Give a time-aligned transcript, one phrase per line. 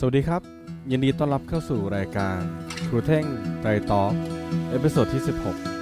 [0.00, 0.42] สวัสดีครับ
[0.90, 2.38] ยินดีต้อนรับเข้าสู่รายการ
[2.88, 3.24] ครูเท่ง
[3.60, 4.02] ไตรต๊อ
[4.70, 5.77] ก episode ที่ 16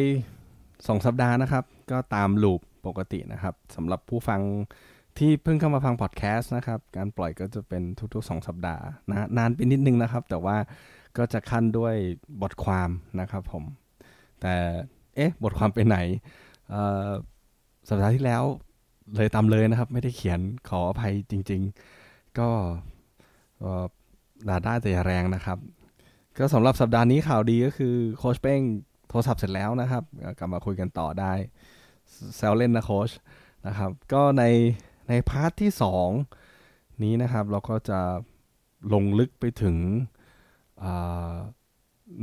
[0.00, 4.40] 2 สัปดาห์นะครับ ก็ตามลูปปกตินะครับสำหรับผู้ฟัง
[5.18, 7.82] ที่เพิ่งเข้ามาฟังพอดแคสต์นะครับ การปล่อยก็จะเป็น
[8.14, 10.56] ทุกๆ 2 สัปดาห์นะนานไปนิดนึงนะครับ แต่ว่า
[11.16, 11.94] ก็จะขั้นด้วย
[12.42, 13.64] บทความนะครับผม
[14.40, 14.54] แต่
[15.16, 15.96] เอ๊ะ บทความไปไหน
[17.88, 18.42] สัปดาห์ที่แล้ว
[19.16, 21.62] เลยตามเลยนะครับ ไม่ได้เขียนขออภัยจริง
[22.00, 22.48] ๆ ก็
[24.48, 25.58] ด่าได้แต่แรงนะครับ
[26.38, 28.60] ก็สำหรับสัปดาห์นี้ข่าวดีก็คือโค้ชเป้ง
[29.12, 30.04] โทรศัพท์เสร็จแล้วนะครับ
[30.38, 31.32] กลับมาคุยกันต่อได้
[32.36, 33.10] แซวเล่นนะโค้ช
[33.66, 34.44] นะครับ ก็ใน
[35.08, 35.70] ใน part ที่
[36.36, 38.00] 2 นี้นะครับ เราก็จะ
[38.92, 39.76] ลงลึกไปถึง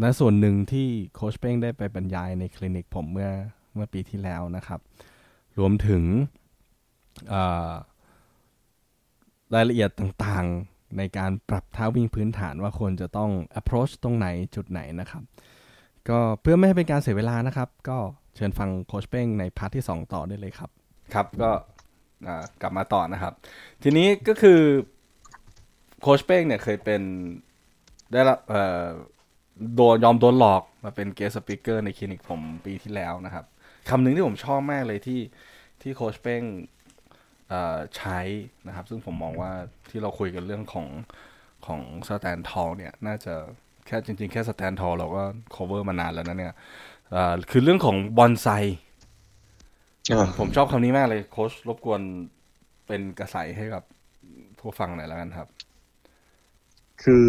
[0.02, 3.32] ในส่วนหนึ่งที่โค้ชเป้งได้ไปบรรยายในคลินิกผมเมื่อ
[3.74, 4.80] เมื่อปีที่แล้วนะครับ
[5.60, 6.04] รวมถึง
[9.56, 15.24] รายละเอียดต่างๆในการปรับท่าวิ่งพื้นฐานว่าควรจะต้อง approach ตรงไหนจุดไหนนะครับ
[16.10, 17.98] ก็เพื่อไม่ให้เป็นการเสียเวลานะครับ ก็
[18.36, 20.70] เชิญฟังโค้ชเป้งใน part ที่ 2 ต่อได้เลยครับ
[21.14, 21.52] ครับก็
[22.62, 23.34] กลับมาต่อนะครับ
[23.84, 24.60] ทีนี้ก็คือ
[26.02, 27.02] โค้ชเป้งเนี่ยเคยเป็น
[28.12, 28.40] ได้รับ
[29.76, 33.46] โดนยอมโดนหลอกมาเป็น guest speaker ในคลินิกผมปีที่แล้วนะครับ
[33.90, 35.22] คำหนึ่งที่ผมชอบมากเลยที่
[35.82, 36.42] ที่โค้ชเป้ง
[37.98, 38.20] ใช้
[38.68, 39.52] นะครับ ซึ่งผมมองว่า
[39.90, 40.88] ที่เราคุยกันเรื่องของ
[41.66, 43.36] ของ stand tall เนี่ยน่าจะ
[43.86, 45.24] แค่จริง ๆ แค่ stand tall เราก็
[45.56, 46.54] cover มานานแล้วนะเนี่ย
[47.12, 48.48] เอ่อคือเรื่องของบอนไซ
[50.40, 52.02] ผมชอบคำนี้มากเลยโค้ชรบกวน
[52.88, 53.84] เป็นกระใสให้กับ
[54.60, 55.48] ผู้ฟังหน่อยแล้วกันครับ
[57.04, 57.28] คือ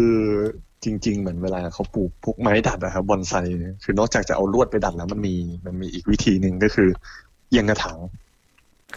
[0.83, 6.89] จริง ๆ เหมือนเวลาเขาปลูกพวกไม้ดัดอะครับบอนไซเนี่ยคือนอกจากจะเอาลวดไปดัดแล้วมันมีมันมีอีกวิธีหนึ่งก็คือ
[7.49, 7.99] เอียงกระถาง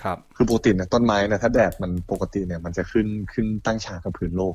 [0.02, 4.54] ครับ คือปกติเนี่ยต้นไม้เนี่ยถ้าแดดมันปกติเนี่ย มันจะขึ้นขึ้นตั้งฉากกับพื้นโลก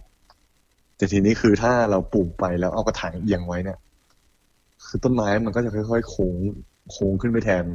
[0.99, 3.77] แต่ทีนี้คือถ้าเราปลูกไปแล้วเอากระถางเอียงไว้เนี่ย
[4.85, 6.35] คือต้นไม้มันก็จะค่อยๆโค้ง
[6.91, 7.65] โค้งขึ้นไปแทน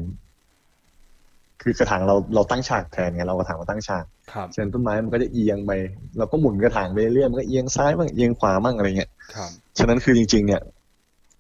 [1.62, 5.73] คือกระถางเราเราตั้งฉากแทนไงเรากระถางมาตั้งฉากครับฉะนั้นต้นไม้มันก็จะเอียงไป
[6.19, 10.62] เราก็หมุนกระถางไปเรื่อยมันก็เอียงซ้ายบ้างเอียงขวาบ้างอะไรเงี้ยครับฉะนั้นคือจริง ๆ เนี่ย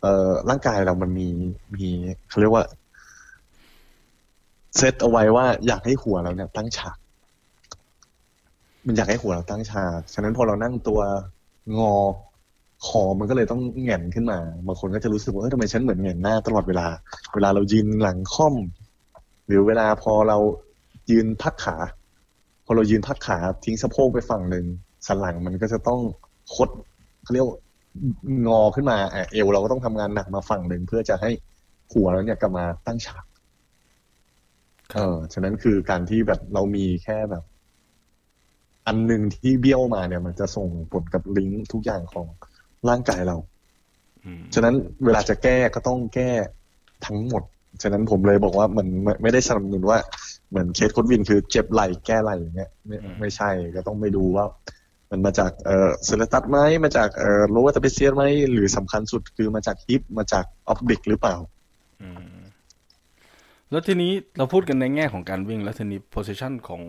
[0.02, 1.28] เอ่อร่างกายเรามันมี
[1.74, 1.86] มี
[2.28, 2.64] เขาเรียกว่า
[4.76, 6.96] เซตเอาไว้ว่าอยากให้หัวเราเนี่ย ตั้งฉาก
[8.86, 11.00] มันอยากให้หัวเราตั้งฉาก ฉะนั้นพอเรานั่งตัว
[11.78, 11.94] งอ
[12.86, 16.86] คอมันก็เลยต้องแหง่นขึ้นมา บางคนก็จะรู้สึกว่าเฮ้ยทำไมฉันเหมือนแหง่นหน้าตลอดเวลา
[17.34, 18.54] เวลาเรายืนหลังค่อม
[19.46, 20.38] หรือเวลาพอเรา
[21.10, 21.76] ยืนพักขา
[22.64, 24.66] พอเรายืนพักขาทิ้งสะโพกไปฝั่งหนึ่ง
[25.06, 26.00] สันหลังมันก็จะต้อง
[26.54, 26.68] คด
[27.22, 27.58] เขาเรียกว่า
[28.48, 31.30] งอขึ้นมาอะเอวเราก็ต้องทำงานหนักมาฝั่งหนึ่งเพื่อจะให้
[31.92, 33.24] หัวเราเนี่ยกลับมาตั้งฉาก
[34.94, 37.44] เออฉะนั้นคือการที่แบบเรามีแค่แบบ
[38.86, 42.26] อันหนึ่งที่เบี้ยวมาเนี่ย มันจะส่งผลกับลิงก์ทุกอย่างของ
[42.88, 43.36] ร่างกายเรา
[44.24, 44.74] อืมฉะนั้น
[45.04, 46.30] เวลาจะแก้ก็ต้องแก้
[47.06, 47.42] ทั้งหมด
[47.82, 49.98] ฉะนั้นผมเลยบอกว่ามันไม่ไม่ได้สนับสนุนว่า
[50.50, 54.46] เหมือนเคสโค้ชวินคือเจ็บไหล่แก้ไหล่อย่างเงี้ยไม่ไม่ใช่ก็ต้องไปดูว่า
[55.10, 61.36] มันมาจากเอ่อ serratus ไหมมาจากเอ่อ lower trapezius ไหมหรือสำคัญสุดคือมาจาก hip มาจาก pelvic หรือเปล่า
[62.02, 62.40] อืม
[63.70, 66.82] แล้วทีนี้เราพูดกันในแง่ของการวิ่ง แล้วทีนี้ position ของ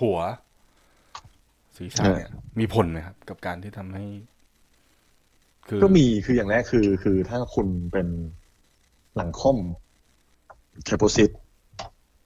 [0.00, 0.18] หัว
[1.76, 4.04] ศีรษะเนี่ยมีผลไหมครับ กับการที่ทำให้
[5.68, 8.08] คือก็มีคืออย่างแรกคือ คือถ้าคุณเป็น
[9.16, 9.58] หลังค่อม
[10.84, 11.30] แคปโปซิต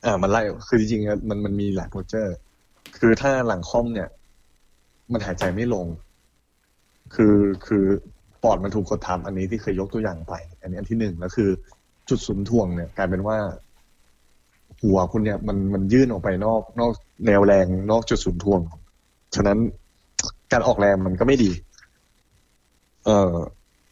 [0.05, 2.35] อ่ามันไล่คือจริงๆอะมันมันมีหลายโปรเจอร์
[2.99, 4.09] คือถ้าหลังค่อมเนี่ย
[5.13, 5.87] มันหายใจไม่ลง
[7.15, 7.37] คือ
[7.67, 7.85] คือ
[8.43, 11.51] ปอดมันถูกกดทับอันนี้ที่เคยยกตัวอย่างไป อันนี้อันที่หนึ่งแล้วคือ
[12.09, 13.39] จุดศูนย์ถ่วงเนี่ยกลายเป็นว่า
[14.83, 16.93] หัวคุณเนี่ยมันมันยื่นออกไปนอกนอก
[17.27, 18.61] แนวแรงนอกจุดศูนย์ถ่วง
[19.35, 19.59] ฉะนั้น
[20.53, 21.51] การออกแรงมันก็ไม่ดี
[23.05, 23.37] เอ่อ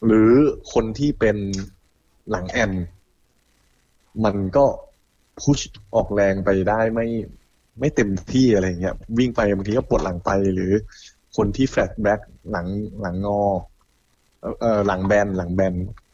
[0.05, 0.31] หรือ
[0.73, 1.37] คนที่เป็น
[2.29, 2.71] หลังแอ่น
[4.25, 4.65] มันก็
[5.39, 5.59] push
[5.95, 7.07] ออกแรงไปได้ไม่
[7.79, 10.71] ไม่เต็มที่อะไรเงี้ย วิ่งไปบางทีก็ปวดหลังไปหรือ
[11.35, 12.19] คนที่ flat back
[12.51, 12.67] หลัง
[13.01, 13.41] หลังงอ
[14.41, 15.73] เอ่อเอ่อหลังแบนหลังแบน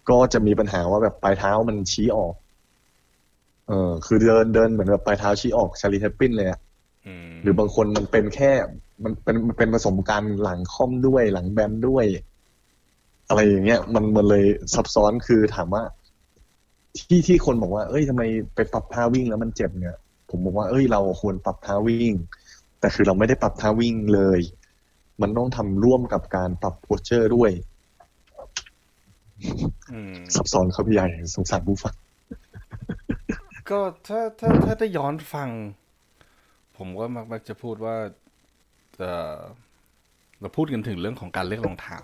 [0.09, 2.33] ก็จะมีปัญหาว่าแบบปลายเท้ามันชี้ออก
[3.67, 6.59] เออคือเดินเดินเหมือนแบบปลายเท้าชี้ออกชาลี แชปลินเลยอะ
[7.05, 8.51] อืมหรือบางคนมันเป็นแค่
[9.03, 12.05] มันเป็นมันเป็นผสมกันหลังค่อมด้วยหลังแบนด้วย
[13.27, 15.83] อะไรอย่างเงี้ย มันมันเลยซับซ้อนคือถามว่า
[16.97, 18.23] ที่ที่คนบอกว่า เอ้ยทำไม
[18.55, 19.95] ไปปรับท่าวิ่งแล้วมันเจ็บเนี่ย
[20.29, 22.13] ผมบอกว่าเอ้ยเราควรปรับท่าวิ่ง
[22.79, 24.39] แต่คือเราไม่ได้ปรับท่าวิ่งเลย
[25.21, 27.51] มันต้องทำร่วมกับการปรับโพสเจอร์ด้วย
[29.91, 31.95] อืมซับซ้อนครับพี่ใหญ่สงสารผู้ฟัง
[33.69, 35.49] ก็ถ้าถ้าถ้าได้ย้อนฟัง
[36.77, 37.95] ผมก็มักมักจะพูดว่า
[40.41, 41.97] เราพูดกันถึงเรื่องของการเลือกรองเท้า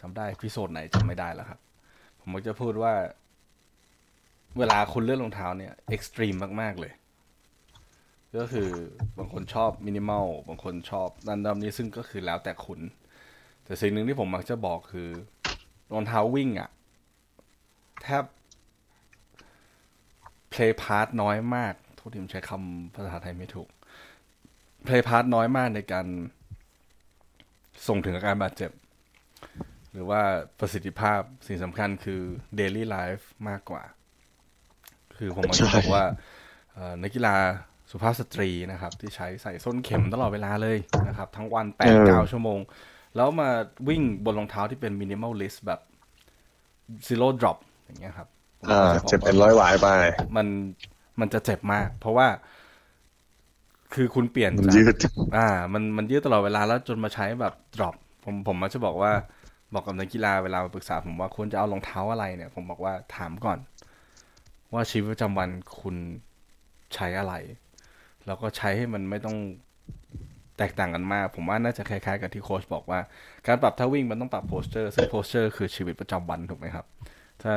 [0.00, 1.60] จำได้ episode ไหนจำไม่ได้แล้วครับ
[2.20, 2.94] ผมมักจะพูดว่า
[4.58, 6.92] เวลาคุณเลือกรองเท้าเนี่ย extreme มาก ๆ เลย
[8.36, 8.70] ก็คือ
[9.18, 12.80] บางคนชอบมินิมอลบางคนชอบนันดำนี้ซึ่งก็คือแล้วแต่คุณ
[13.64, 15.08] แต่สิ่งหนึ่งที่ผมมักจะบอกคือ
[15.92, 16.70] รองเท้าวิ่งอะ
[18.02, 18.24] แทบ
[20.52, 23.68] play part น้อยมากโทุกทีมใช้คำภาษาไทยไม่ถูก
[24.86, 26.06] play part น้อยมากในการ
[27.88, 28.70] ส่งถึงอาการบาดเจ็บ
[29.92, 30.20] หรือว่า
[30.58, 32.20] ประสิทธิภาพสิ่งสำคัญคือ
[32.58, 33.82] daily life มากกว่า
[35.18, 36.04] คือผมมักจะบอกว่า
[36.72, 37.34] เอ่อนักกีฬา
[37.90, 40.78] สุภาพสตรีนะครับ ที่ใช้ใส่ส้นเข็มตลอดเวลาเลย
[41.08, 42.60] นะครับ ทั้งวันแปเอดอเก้าชั่วโมง
[43.16, 43.50] แล้วมา
[43.88, 45.80] วิ่งบนรองเท้าที่เป็น minimal list แบบ
[47.06, 48.28] zero drop อย่างเงี้ยครับ
[48.58, 49.88] ผมอ่าก็จะบอกเจ็บเป็นว่าร้อยหวายไป
[50.36, 50.46] มัน
[51.20, 52.26] มันจะเจ็บมาก เพราะว่า
[53.94, 54.94] คือคุณเปลี่ยนมันจากยืด
[55.36, 57.94] อ่า มันมันยืดตลอดเวลาแล้วจนมาใช้แบบ drop
[58.24, 59.12] ผมผมมักจะบอกว่า
[59.74, 63.58] บอกกับนักกีฬาเวลามาปรึกษาผมว่าควรจะเอารองเท้าอะไรเนี่ย ผมบอกว่าถามก่อน
[64.72, 65.48] ว่าชีวิตประจำวัน
[65.80, 65.96] คุณ
[66.94, 67.34] ใช้อะไร
[68.26, 69.36] แล้วก็ใช้ให้มันไม่ต้อง
[70.58, 73.00] แตกต่างกันมาก ผมว่าน่าจะคล้ายๆกับที่โค้ชบอกว่า
[73.46, 76.84] การปรับท่าวิ่งมันต้องปรับ posture ซึ่ง posture คือชีวิตประจำวันถูกไหมครับ
[77.42, 77.54] ถ้า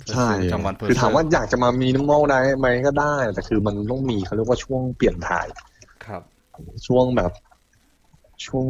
[0.00, 5.46] ถ้าใช่ชีวิตประจำวันคือถาม posture ว่าอยากจะมามีน้ำมอลได้ไหมก็ได้ แต่คือมันต้องมีเขาเรียกว่าช่วงเปลี่ยนถ่าย
[6.08, 6.22] ครับ
[6.86, 7.32] ช่วงแบบ
[8.46, 8.66] ช่วง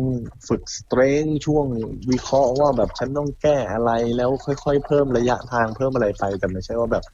[0.48, 1.66] ฝึก strength ช่วง
[2.10, 7.04] วิเคราะห์ว่าแบบฉันต้องแก้อะไรแล้วค่อยๆ เพิ่มระยะทางเพิ่มอะไรไปแต่ไม่ใช่ว่าแบบ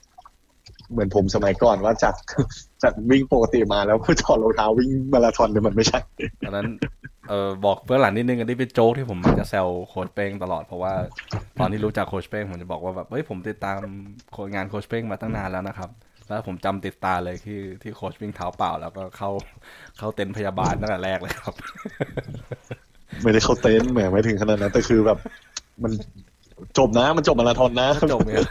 [0.91, 2.15] เหมือนผมสมัยก่อนว่าจาก
[2.83, 6.01] จากวิ่งปกติมาแล้วก็ถอดรองเท้าวิ่งมาราธอนเนี่ยมันไม่ใช่
[6.47, 6.67] อันนั้น
[7.29, 10.93] เออบอกเบื้องหลังนิดนึงอันนี้เป็นโจ๊กที่ผมมักจะแซวโค้ชเป้งตลอดเพราะว่า
[11.61, 13.79] ตอนที่รู้จักโค้ชเป้งผมจะบอกว่าแบบเฮ้ยผมติดตาม
[14.33, 15.91] โค้ชงานโค้ชเป้งมาตั้งนานแล้วนะครับ
[16.33, 19.31] แล้วผมจำติดตาเลยที่ที่โค้ชวิ่งเท้าเปล่า แล้วก็เข้า
[19.99, 21.55] เข้าเต็นท์พยาบาลตั้งแต่แรกเลยครับ
[23.23, 25.19] ไม่ได้เข้าเต็นท์แหมไม่ถึงขนาดนั้นแต่คือแบบ
[25.83, 25.93] มัน
[26.79, 28.47] จบนะมันจบมาราธอนนะก็จบไหมครับ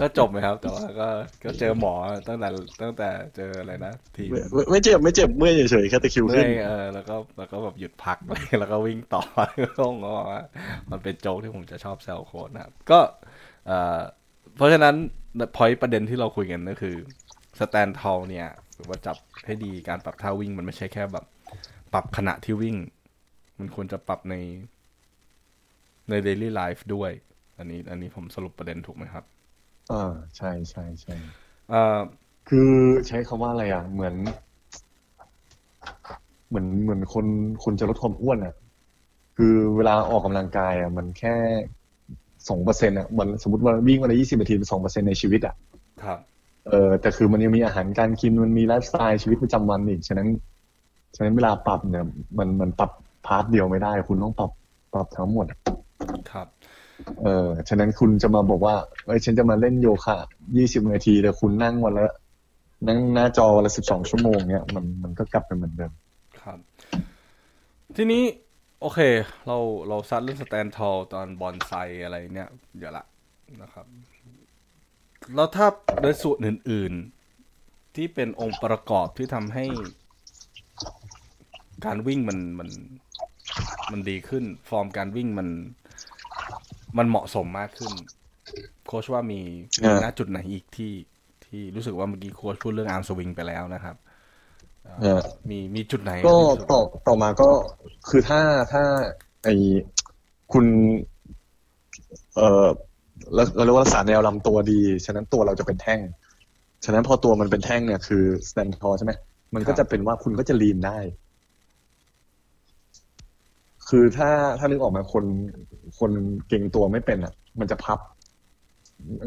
[0.00, 1.08] ก็จบไหมครับแต่ว่าก็
[1.44, 1.94] ก็เจอหมอ
[2.28, 2.48] ตั้งแต่
[2.82, 8.18] ตั้งแต่เจออะไรนะทีมไม่ไม่ไม่เจ็บไม่เจ็บเมื่อยเฉยๆแค่ตะคริวเมื่ขึ้อนยเออแล้วก็แล้วก็แบบหยุดพัก
[8.58, 9.22] แล้วก็วิ่งต่อ
[9.78, 10.42] ก็งงว่า
[10.90, 13.00] มันเป็นโจ๊กที่ผมจะชอบแซวโค้ดนะครับ ก็
[13.66, 13.98] เอ่อ
[14.56, 14.94] เพราะฉะนั้น
[15.56, 16.96] พอยประเด็นที่เราคุยกันก็คือ
[17.60, 19.16] สแตนทอลเนี่ยหรือว่าจับ
[19.46, 21.24] ให้ดีการปรับท่าวิ่ง มันไม่ใช่แค่แบบ
[21.92, 22.76] ปรับขณะที่วิ่ง
[23.58, 24.34] มันควรจะปรับใน
[26.08, 27.10] ใน daily life ด้วย
[27.58, 29.24] อันนี้ อันนี้ผมสรุปประเด็นถูกไหมครับ
[29.90, 29.96] อ่า
[30.36, 31.12] ใช่ใช่ใช่
[31.68, 32.00] เอ่อ
[32.48, 32.72] คือ
[33.06, 34.14] ใช้คำว่าอะไรอะ เหมือน
[36.48, 37.26] เหมือนเหมือนคน
[37.64, 38.54] คนจะลดความอ้วนอะ
[39.36, 41.34] คือเวลาออกกำลังกายอะ มันแค่
[42.48, 45.54] สองเปอร์เซ็นต์อะมันสมมติว่าวิ่งวันละยี่สิบนาทีเป็นสองเปอร์เซ็นต์ในชีวิตอะ
[46.04, 46.18] ครับ
[46.68, 50.28] เออแต่คือมันยังมีอาหารการกินมันมีไลฟ์สไตล์ชีวิตประจำวันอีกฉะนั้น
[51.16, 52.04] ฉะนั้นเวลาปรับเนี่ย
[52.38, 52.90] มันมันปรับ
[53.26, 54.50] part เดียวไม่ได้ คุณต้องปรับ
[54.94, 55.46] ปรับทั้งหมด
[56.32, 56.46] ครับ
[57.22, 58.74] เออฉะนั้นคุณจะมาบอกว่า
[59.06, 60.16] เอ้ยฉันจะมาเล่นโยคะ
[60.56, 62.14] ยี่สิบนาทีแต่คุณนั่งวันละ
[62.86, 65.92] นั่งหน้าจอวันละสิบสองชั่วโมงเนี่ยมันมันก็กลับไปเหมือนเดิม
[66.42, 66.58] ครับ
[67.96, 68.22] ทีนี้
[68.80, 69.00] โอเค
[69.46, 71.72] เราเราซัดเรื่อง stand tall ต้นบอนไซ
[72.04, 73.04] อะไรเนี่ยเดี๋ยวละ
[73.62, 73.86] นะครับ
[75.34, 75.66] แล้วถ้า
[76.02, 76.92] โดยส่วนอื่น
[77.44, 79.64] ๆ ที่เป็นองค์ประกอบที่ทำให้
[81.84, 82.68] การวิ่งมันมัน
[83.90, 85.48] มันดีขึ้น ฟอร์มการวิ่งมัน
[86.98, 87.92] มันเหมาะสมมากขึ้น
[88.86, 89.40] โค้ชว่ามี
[89.82, 90.92] มีอ่าณจุดไหนอีกที่
[91.46, 94.05] ที่รู้สึกว่าเมื่อกี้โค้ชพูดเรื่องอาร์มสวิงไปแล้วนะครับเออ
[95.50, 97.50] มีมีจุดไหน ก็ที่รู้สึต่อต่อมาก็
[98.08, 98.40] คือถ้า
[98.72, 98.82] ถ้า
[99.44, 99.48] ไอ
[100.52, 100.66] คุณ
[102.36, 102.66] เออ
[103.34, 106.00] แล้วเราเรียกว่ารักษาแนวลำตัวดี ฉะนั้นตัวเราจะเป็นแท่ง
[106.84, 109.12] ฉะนั้นพอตัวมันเป็นแท่งเนี่ยคือสแตนทอใช่ไหม
[109.54, 110.98] มันก็จะเป็นว่าคุณก็จะลีนได้
[113.88, 115.24] คือถ้าถ้านึกออกมาคน
[115.98, 116.10] คน
[116.48, 117.98] เก่งตัวไม่เป็นอะ มันจะพับ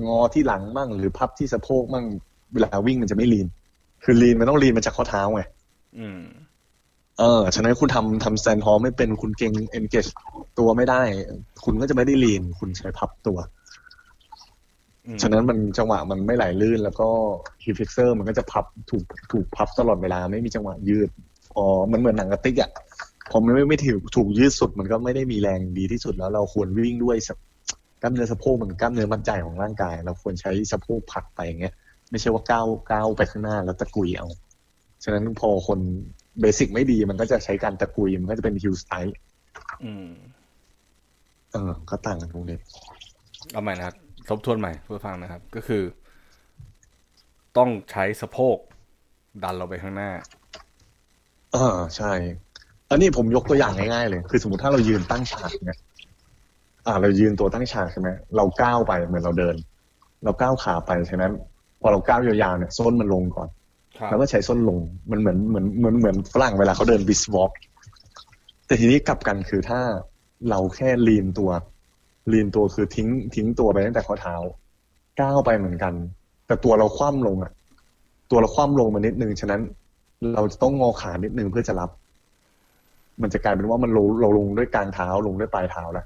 [0.06, 2.06] งอที่หลังบ้างหรือพับที่สะโพกบ้าง
[2.54, 3.48] เวลาวิ่งมันจะไม่ลีน
[4.03, 5.41] คือลีนมันต้องลีนมาจากข้อเท้าไง
[6.00, 6.22] อืม
[7.20, 10.10] เออ ฉะนั้นคุณทำทำสแตนฮอลไม่เป็นคุณเก่ง engage
[10.60, 11.01] ตัวไม่ได้
[11.65, 13.38] คุณก็จะไม่ได้ลีน คุณใช้พับตัว
[15.06, 17.08] อืมฉะนั้นมันจังหวะมันไม่ไหลลื่น แล้วก็
[17.63, 21.10] hip flexor มันก็จะพับถูกถูกพับตลอดเวลาไม่มีจังหวะยืด
[21.53, 22.72] พอมันเหมือนหนังกระติกอะ
[23.32, 27.18] พอมันไม่ไม่ถูกถูกยืดสุด มันก็ไม่ได้มีแรงดีที่สุดแล้ว เราควรวิ่งด้วย
[28.01, 31.74] กล้ามเนื้อสะโพกมันกล้ามเนื้อมัดใจของร่างกาย เราควรใช้สะโพกผลักไปอย่างเงี้ย
[32.10, 34.28] ไม่ใช่ว่าก้าวก้าวไปข้างหน้าแล้วตะกุยเอา
[35.04, 35.80] ฉะนั้นพอคน
[36.39, 39.16] เบสิกไม่ดีมันก็จะใช้การตะกุย มันก็จะเป็นฮิลสไตล์
[39.84, 40.10] อืม
[41.51, 42.58] เออ ก็ต่างกันตรงนี้
[43.51, 43.96] เอาใหม่นะครับ
[44.30, 45.84] ทบทวนใหม่เพื่อฟังนะครับ ก็คือ
[47.58, 48.58] ต้องใช้สะโพก
[49.44, 50.12] ดันเราไปข้างหน้า
[51.54, 52.13] เออใช่
[52.89, 55.80] อันนี้ผมยกตัวอย่างง่ายๆเลย คือสมมติถ้าเรายืนตั้งฉากเนี่ย
[56.88, 59.56] อ่า เรายืนตัวตั้งฉากใช่ไหมเราก้าวไปเหมือนเราเดิน
[60.24, 61.32] เราก้าวขาไปฉะนั้น
[61.82, 63.48] พอเราก้าวยาวๆเนี่ยส้นมันลงก่อน
[63.98, 64.80] ครับแล้วก็ใช้ส้นลง
[65.12, 67.52] มันเหมือนเหมือนเหมือนเหมือนฝรั่งเวลาเขาเดินบิสวอล์ก
[68.66, 69.80] แต่ทีนี้กลับกันคือถ้า
[70.50, 71.50] เราแค่ลีนตัว
[72.34, 74.36] ลีนตัวคือทิ้ง ทิ้งตัวไปตั้งแต่ข้อเท้า
[75.22, 75.94] ก้าวไปเหมือนกัน
[76.48, 77.52] แต่ตัวเราคว่ำลงอะ
[78.32, 79.62] ตัวเราคว่ำลงมานิดนึงฉะนั้น
[80.34, 81.90] เราจะต้องงอขานิดนึงเพื่อจะรับ
[83.22, 86.06] มันจะกลายเป็นว่ามันลงเราลงด้วยกลางเท้าลงด้วยปลายเท้าแล้ว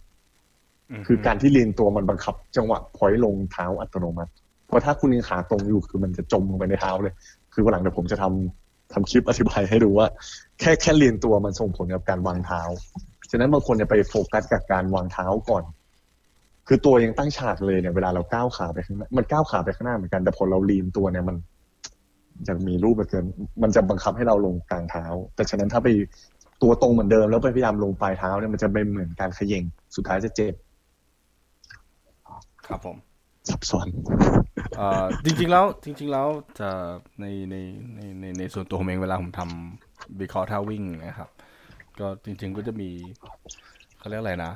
[1.07, 4.42] คือการที่ลีนตัวมันบังคับ จังหวะพอยต์ลงเท้าอัตโนมัติเพ
[4.73, 7.13] ราะถ้าคุณยังขาตรงอยู่คือมันจะจมลงไปในเท้าเลย
[7.53, 10.07] คือวันหลังเดี๋ยวผมจะทำทำคลิปอธิบายให้ดูว่า
[10.59, 12.61] แค่แค่ลีนตัวมันส่งผลกับการวางเท้า
[13.31, 15.63] ฉะนั้นบางคนจะไปโฟกัสกับการวางเท้าก่อน
[16.67, 21.35] คือตัวยังตั้งฉากเลยเนี่ยเวลาเราก้าวขาไปข้างหน้ามันก้าวขาไปข้างหน้าเหมือนกันแต่พอเราลีนตัวเนี่ยมัน
[22.47, 23.25] จะมีรูปเหลือเกิน
[23.63, 25.87] มันจะบังคับให้เราลงกลางเท้า แต่ฉะนั้นถ้าไป
[26.61, 29.63] ตัวตรงเหมือนเดิม แล้วไปพยายามลงปลายเท้าเนี่ยมันจะเป็นเหมือนการเขย่ง
[29.95, 30.53] สุดท้ายจะเจ็บ
[32.67, 32.97] ครับผม
[33.49, 33.87] ซับซ้อน
[34.52, 34.52] เอ่อ
[35.25, 36.27] จริงๆแล้วจริง ๆ แล้ว
[36.59, 36.69] จะ
[37.21, 37.55] ในใน
[37.95, 41.29] ในในในส่วนตัวผมเองเวลาผมทำวิเคราะห์ท่าวิ่งนะครับ
[41.99, 42.89] ก็จริง ๆ ก็จะมี
[43.97, 44.53] เขาเรียกอะไรนะ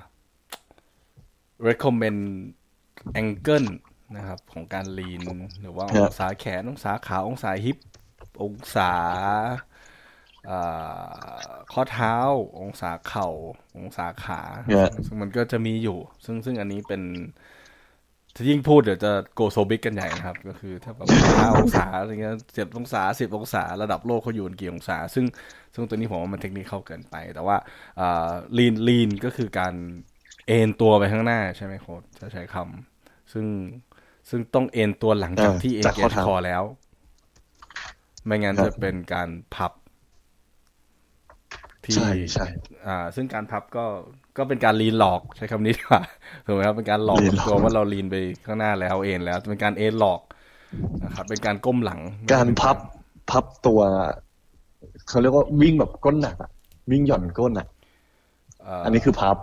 [1.68, 2.22] recommend
[3.20, 3.70] angle
[4.16, 5.22] นะครับ ของการลีน
[5.62, 7.78] หรือว่าครัอบงศาแขนองศาขาองศาฮิป
[8.44, 8.92] องศา
[10.50, 12.16] อ่าข้อเท้า
[12.62, 13.30] องศาเข่า
[13.78, 17.02] องศาขาเนี่ยซึ่งมันก็จะมีอยู่ ซึ่งซึ่งอันนี้เป็น
[18.38, 21.08] ถ้ายิ่งพูดเดี๋ยวจะโกโซบิกกันใหญ่นะครับ ก็คือถ้าแบบ
[21.40, 25.26] ห้าองศาอะไรเงี้ยเจ็ดองศาสิบองศาระดับโลกเขาอยู่กันกี่องศา ซึ่ง
[25.74, 27.58] ซึ่งตัวนี้ผมว่ามันเทคนิคเข้าเกินไป แต่ว่า
[28.00, 29.74] อ่าลีนลีนก็คือการ
[30.48, 33.46] เอ็นตัวไปข้างหน้าใช่ไหมโค้ดจะใช้คำซึ่ง
[34.30, 36.64] ซึ่งต้องเอ็นตัวหลังจากอ่าที่เอ็นจากเกข้อจเท้าคอแล้ว
[38.26, 39.72] ไม่งั้นครับจะเป็นการพับ
[41.86, 42.46] ที่ใช่ใช่
[42.88, 43.86] อ่า ซึ่งการพับก็
[44.38, 46.02] ก็เป็นการลีนหลอกใช้คำนี้ดีกว่า
[46.46, 48.16] ถูกไหมครับเป็นการหลอกลีนหลอกตัวว่าเราลีนไป
[48.46, 50.22] ข้างหน้าแล้วเอ็นแล้วเป็นการเอ็นหลอก
[51.04, 52.00] นะครับ เป็นการก้มหลัง
[52.34, 52.78] การพับ
[53.32, 53.80] พับตัว
[55.08, 56.52] เขาเรียกว่าวิ่งแบบก้นหนักอะ
[56.92, 57.68] วิ่งหย่อนก้นอะ
[58.62, 59.38] เอ่ออันนี้คือพับ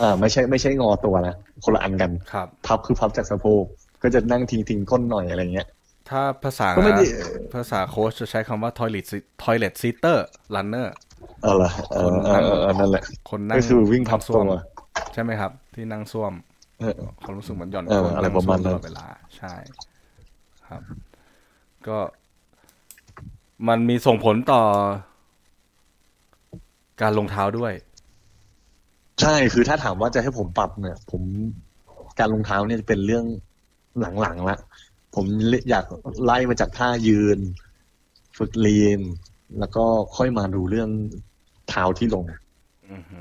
[0.00, 3.64] อ่า ไม่ใช่ไม่ใช่งอตัวนะคนละอันกันครับ พับคือพับจากสะโพก
[4.02, 5.68] ก็จะนั่งทิ้งทิ้งก้นหน่อยอะไรเงี้ย
[6.10, 7.04] ถ้าภาษาก็ไม่ได้
[7.54, 10.18] ภาษาโค้ชจะใช้คำว่า toilet sit- toilet sitter
[10.54, 14.60] runner เออเหรอเออเออเออเออนั่นแหละ คนนั่งก็คือวิ่งพับส้วมตัว
[15.12, 16.32] ใช่ไหมครับ ที่นั่งส้วม
[16.80, 19.06] เออความรู้สึกเหมือนหย่อนเออก้นอะไรนั่งประมาณส้วนั้นตลอดเวลา
[19.38, 19.54] ใช่
[20.68, 20.82] ครับ
[21.86, 21.98] ก็
[23.68, 24.62] มันมีส่งผลต่อ
[27.02, 27.72] การลงเท้าด้วย
[29.20, 31.22] ใช่คือถ้าถามว่าจะให้ผมปรับเนี่ย ผม
[32.18, 33.24] การรองเท้าเนี่ยจะเป็นเรื่อง
[34.20, 34.58] หลังๆละ
[35.14, 35.24] ผม
[35.70, 35.84] อยาก
[36.24, 37.38] ไล่มาจากท่ายืน
[38.38, 39.00] ฝึกลีน
[39.58, 39.84] แล้วก็
[40.16, 40.90] ค่อยมาดูเรื่อง
[41.68, 42.24] เท้าที่ลง
[42.92, 43.20] อือฮึ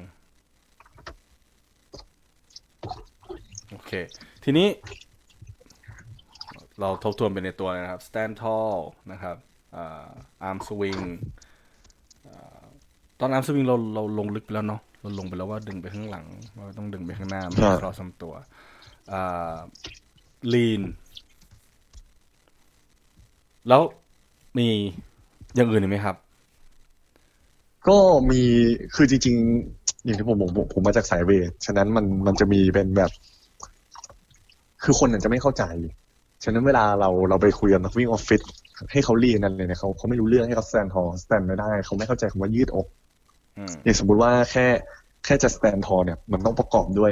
[3.71, 3.91] โอเค
[4.43, 4.67] ทีนี้
[6.79, 8.77] เราทบทวนไปในตัวนะครับ stand tall
[9.11, 9.37] นะครับ
[9.75, 10.07] อ่า
[10.49, 11.03] arm swing
[12.27, 12.63] อ่า
[13.19, 16.25] ตอน arm swing เราเราลงลึกไปแล้วเนาะเราลงไปแล้วว่าดึงไปข้างหลัง
[16.57, 18.33] ว่าต้องดึงไปข้างหน้าไม่ครัให้บครอสลำตัว
[19.11, 19.55] อ่า
[20.53, 20.81] lean
[23.67, 23.81] แล้ว
[24.57, 24.69] มี
[25.55, 26.15] อย่างอื่นอีกไหมครับ
[27.87, 27.97] ก็
[28.29, 28.41] มี
[28.95, 29.35] คือจริง
[29.69, 33.11] ๆ อย่างที่ผมบอกผมผมมาจากสายเวทฉะนั้นมันมันจะมีเป็นแบบ
[34.83, 35.63] คือคนอาจจะไม่เข้าใจ
[36.43, 38.41] ฉะนั้นเวลาเราเราไปคุยกับนักวิ่งออฟฟิศ
[38.91, 42.87] ให้เขา lean นั่นเลยเนี่ยเขาเขาไม่รู้เรื่องให้เขา stand tall stand ไม่ได้ เขาไม่เข้าใจคำว่ายืดอก
[43.57, 44.65] อืมอย่างสมมุติว่าแค่
[45.25, 47.11] แค่จะ stand tall เนี่ย มันต้องประกอบด้วย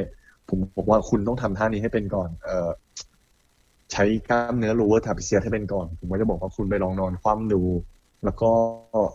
[0.50, 2.70] ผมบอกว่าคุณต้องทำท่านี้ให้เป็นก่อน เอ่อ
[3.92, 7.62] ใช้กล้ามเนื้อ lower trapezius ให้เป็นก่อน ผมก็จะบอกว่าคุณไปลองนอนคว่ำดู
[8.24, 8.52] แล้วก็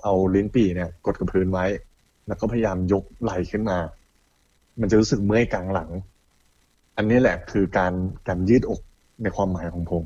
[0.02, 1.66] เอาลิ้นปี่เนี่ยกดกับพื้นไว้
[2.26, 3.78] แล้วก็พยายามยกไหล่ขึ้นมา
[4.80, 5.90] มันจะรู้สึกเมื่อยกลางหลัง
[6.96, 7.92] อันนี้แหละคือการ
[8.28, 8.80] การยืดอก
[9.22, 10.04] ในความหมายของผม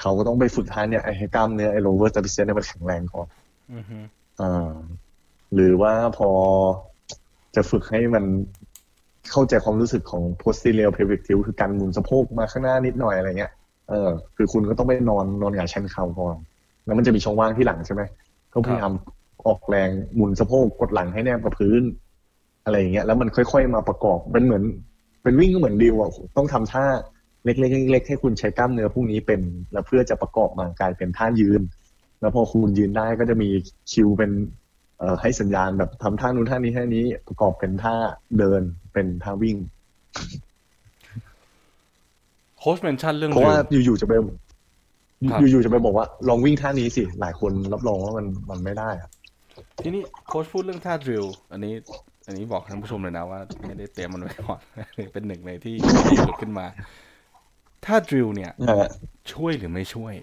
[0.00, 3.26] เขาก็ต้องไปฝึกท่าเนี่ยไอ้ให้กล้ามเนื้อไอ้ lower trapezius เนี่ยมันแข็งแรงก่อน
[3.74, 3.98] อือฮึ
[4.40, 4.72] อ่า
[5.54, 6.30] หรือว่าพอ
[7.54, 8.24] จะฝึกให้มัน
[9.30, 13.52] เข้าใจความรู้สึกของ posterior pelvic tilt คือการหมุนสะโพกมาข้างหน้านิดหน่อยอะไรเงี้ย
[13.88, 16.36] เออ คือคุณก็ต้องไปนอนนอนหงายชันเข่าก่อน
[16.88, 18.02] แล้วมันจะมีช่องว่างที่หลังใช่ไหม
[18.52, 18.92] ก็พยายาม
[19.46, 21.82] ออกแรงหมุนสะโพกกดหลังให้แนบกับพื้น
[22.64, 24.64] อะไรอย่างเงี้ย แล้วมันค่อยๆมาประกอบเป็นเหมือน
[25.22, 26.84] เป็นวิ่งก็เหมือนดิวอะต้องทำท่า
[27.44, 29.40] เล็กๆเล็กๆให้คุณใช้กล้ามเนื้อพวกนี้เป็น
[29.72, 31.60] แล้วเพื่อจะประกอบมากลายเป็นท่ายืน
[32.20, 33.48] แล้วพอคุณยืนได้ก็จะมี
[33.92, 34.30] คิวเป็น
[34.98, 37.94] เอ่อให้สัญญาณแบบทำท่านู้นท่านี้ท่านี้ประกอบเป็นท่า
[38.38, 39.56] เดินเป็นท่าวิ่ง
[42.58, 44.26] โค้ชเมนชั่นเรื่องเพราะว่า drill อยู่ๆจะไปครับ
[45.20, 49.10] อยู่ๆจะไปบอกว่าลองวิ่งท่านี้สิ หลายคนรับรองว่ามันมันไม่ได้อะ
[49.82, 51.74] ทีนี้โค้ชพูดเรื่องท่า drill อันนี้
[52.26, 54.60] อันนี้บอกท่านผู้ชมเลยนะว่าไม่ได้เตรียมมันไว้ก่อน
[55.12, 55.76] เป็นหนึ่งในที่
[56.10, 56.66] ที่หลุดขึ้นมา
[57.86, 58.92] ท่า drill เนี่ยนั่นแหละ
[59.32, 60.14] ช่วยหรือไม่ช่วย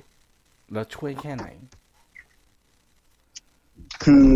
[0.74, 1.46] แล้วช่วยแค่ไหน
[4.04, 4.28] คือ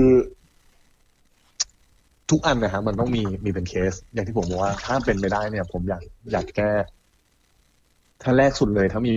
[2.29, 6.71] ทุกอันนะฮะมันต้องมีมีเป็นเคส อย่างที่ผมบอกว่าถ้าเป็นไม่ได้เนี่ย ผมอยากอยากแก้
[8.21, 9.13] ถ้าแรกสุดเลยถ้ามี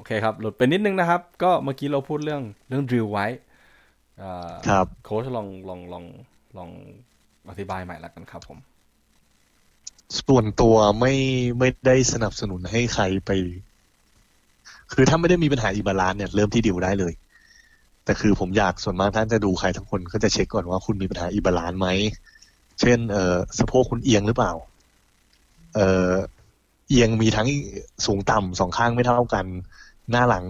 [0.00, 3.26] โอเคครับ หลุดไปนิดนึงนะครับ ก็เมื่อกี้เราพูดเรื่องเรื่อง drill ไว้
[4.22, 6.04] อ่าครับโค้ชลองลองลอง
[6.56, 6.70] ลอง
[7.50, 8.58] อธิบายใหม่ละกันครับผม
[10.20, 11.14] ส่วนตัวไม่
[11.58, 13.30] ไม่ได้สนับสนุนให้ใครไป
[14.92, 17.12] คือถ้าไม่ได้มีปัญหา imbalance เนี่ยเริ่มที่ drill ได้เลย
[18.04, 21.88] แต่คือผมอยากส่วนมากท่านจะดูใครทั้งคนก็จะเช็คก่อนว่าคุณมีปัญหา imbalance ไหม
[22.80, 24.52] เช่น เออสะโพกคุณเอียงหรือเปล่า
[25.74, 25.80] เอ
[26.10, 26.12] อ
[26.88, 27.48] เอียงมีทั้ง
[28.06, 29.46] สูงต่ำสองข้างไม่เท่ากัน
[30.10, 30.44] หน้าหลัง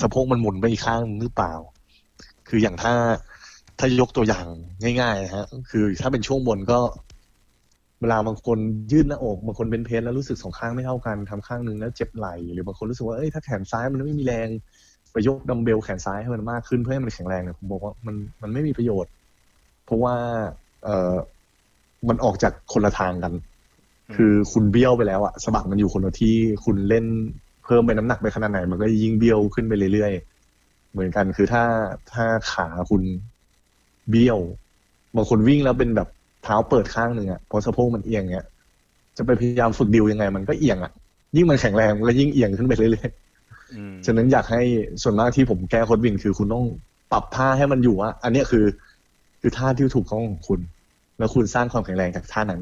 [0.00, 1.52] สะโพกมันหมุนไปอีกข้างหรือเปล่า
[2.48, 2.94] คืออย่างถ้า
[3.78, 4.46] ถ้ายกตัวอย่าง
[5.00, 6.78] ง่ายๆนะฮะ คือถ้าเป็นช่วงบนก็
[8.00, 8.58] เวลาบางคน
[8.92, 14.48] ยืดหน้าอกบางคนเป็นเพนแล้วรู้สึกสองข้างไม่เท่ากันทำข้างนึงแล้วเจ็บไหล่หรือบางคนรู้สึกว่าเอ้ยถ้าแขนซ้ายมันไม่มีแรง
[15.12, 19.12] ไปยกดัมเบลแขนซ้ายให้มันมากขึ้นเพื่อให้มันแข็งแรงเนี่ยผมบอกว่ามันมันไม่มีประโยชน์
[19.84, 20.14] เพราะว่า
[20.84, 21.14] เออ
[22.08, 23.32] มันออกจากคนละทางกัน
[24.14, 27.06] คือคุณเบี้ยวไปแล้วอะสะบักมันอยู่คนละที่คุณเล่น
[27.64, 31.64] เพิ่มไปน้ำหนักไปขนาดไหน มันก็ยิ่งเบี้ยวขึ้นไปเรื่อยๆ เหมือนกันคือถ้า
[32.12, 33.02] ถ้าขาคุณ
[34.10, 34.38] เบี้ยว
[35.16, 36.08] บางคนวิ่งแล้วเป็นแบบ
[36.44, 38.46] เท้าเปิดข้างหนึ่งอะเพราะสะโพกมันเอียงเงี้ย
[39.16, 40.92] จะไปพยายามฝึกดิวยังไง มันก็เอียงอะ
[41.36, 43.08] ยิ่งมันแข็งแรงแล้วยิ่งเอียงขึ้นไปเรื่อย
[43.74, 44.62] อืมๆฉะนั้นอยากให้
[45.02, 46.66] ส่วนมากที่ผมแก้โค้ชวิ่งคือคุณต้อง
[47.12, 48.64] ปรับท่าให้มันอยู่ว่าอันเนี้ยคือ
[49.40, 50.60] คือท่าที่ถูกต้องของคุณ
[51.18, 52.60] แล้วคุณสร้างความแข็งแรงจากท่านั้น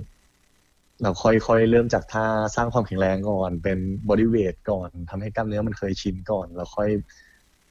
[1.03, 6.88] เราค่อยๆเริ่มจากท่าสร้างความแข็งแรงก่อน เป็น bodyweight ก่อนทำให้กล้ามเนื้อมันเคยชินก่อนแล้วค่อย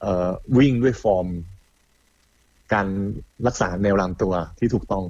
[0.00, 1.26] เอ่อวิ่งด้วยฟอร์ม
[2.72, 2.86] การ
[3.46, 5.04] รักษาแนวลำตัวที่ถูกต้อง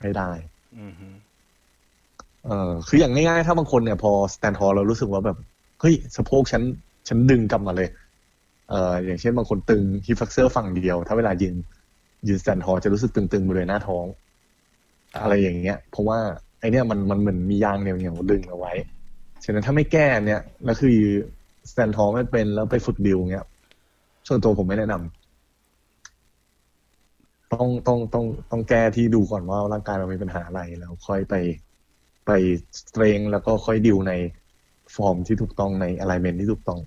[0.00, 0.30] ให้ได้
[0.78, 1.08] อืมฮึ
[2.44, 5.38] เอ่อคืออย่างง่ายๆ ถ้าบางคนเนี่ยพอ stand tall เรารู้สึกว่าแบบ
[5.80, 6.62] เฮ้ยสะโพกฉัน
[7.08, 7.88] ฉันดึงกลับมาเลย
[8.70, 11.54] เอ่ออย่างเช่นบางคนตึง hip flexor ฝั่งเดียว ถ้าเวลายืน
[12.28, 14.06] ยืน stand tall จะรู้สึกตึงๆบริเวณหน้าท้อง
[15.20, 16.18] อะไรอย่างเงี้ย เพราะว่า
[16.64, 18.72] ไอเนี้ยมันมันเหมือนมียางเหนียวเหนียวๆดึงเอาไว้
[19.44, 20.96] ฉะนั้นถ้าไม่แก้เนี่ยแล้วคือ
[21.70, 23.46] stand tall ไม่เป็นแล้วไปฝึก drill เงี้ย
[24.28, 31.34] ส่วนตัวผมไม่แนะนำต้องต้องต้องต้องแก้ที่ดูก่อนว่าร่างกายเรามีปัญหาอะไรแล้วค่อยไป
[32.26, 32.30] ไป
[32.78, 34.12] strength แล้วก็ค่อย drill ใน
[34.94, 36.80] ฟอร์มที่ถูกต้องใน alignment ที่ถูกต้อง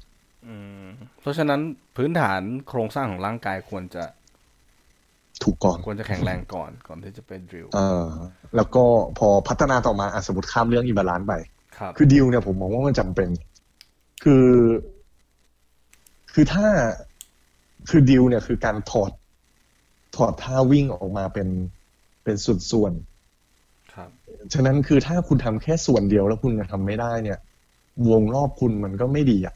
[0.46, 0.86] อืม
[1.22, 1.62] เพราะฉะนั้น
[1.98, 4.04] พื้นฐานโครงสร้างของร่างกายควรจะ
[5.44, 8.06] ถูกก่อนควรจะแข็งแรงก่อนก่อนที่จะเป็น drill เออ
[8.56, 8.86] แล้วก็
[9.18, 11.34] พอพัฒนาต่อมาอะสมมติข้ามเรื่อง imbalance ไป
[11.78, 13.30] ครับคือ drill เนี่ยผมมองว่ามันจำเป็น
[14.24, 14.48] คือ
[16.34, 16.68] คือถ้า
[17.90, 19.12] คือ drill เนี่ยคือการถอด
[20.16, 21.48] ถอดท่าวิ่งออกมาเป็น
[22.24, 22.36] เป็น
[22.72, 22.94] ส่วน
[23.94, 27.40] ครับๆฉะนั้นคือถ้าคุณทำแค่ส่วนเดียวแล้วคุณยังทำไม่ได้เนี่ย
[28.10, 29.56] วงรอบคุณมันก็ไม่ดีอะ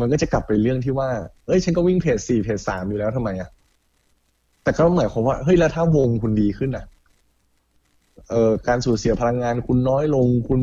[0.00, 1.08] มันก็จะกลับไปเรื่องที่ว่า
[1.46, 3.50] เอ้ย ฉันก็วิ่งเพจสี่เพจสามอยู่แล้วทำไมอะ
[4.70, 6.84] แต่ก็หมายความว่าเฮ้ยแล้วถ้าวงคุณดีขึ้นอะ
[8.28, 10.60] เอ่อการสูญเสียพลังงานคุณน้อยลง คุณ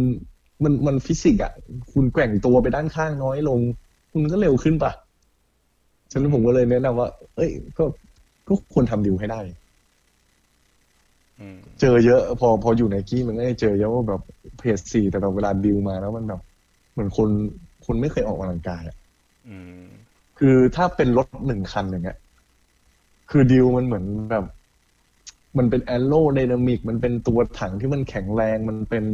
[0.64, 1.54] มันมันฟิสิกส์อะ
[1.94, 3.60] คุณแกว่งตัวไปด้านข้างน้อยลง
[4.12, 4.92] คุณก็เร็วขึ้นปะ
[6.12, 7.84] ฉะนั้นผมก็เลยแนะนำว่า เอ้ยก็
[8.48, 9.40] ก็ควรทำดิวให้ได้
[11.40, 14.22] อืมเจอเยอะ พอพออยู่ในกี้มันก็จะเจอเยอะว่าแบบ
[14.60, 16.42] เพจสี่แต่แบบเวลาดิวมาแล้วมันแบบ
[16.94, 17.30] เหมือนคน
[17.86, 18.96] คนไม่เคยออกกำลังกายอะ
[19.48, 19.86] อืม
[20.38, 22.18] คือถ้าเป็นรถหนึ่งคันอย่างเงี้ย
[23.32, 24.46] คือดิวมันเหมือนแบบ
[25.58, 29.06] มันเป็นแอโรไดนามิกมันเป็นตัวถังที่มันแข็งแรงมันเป็น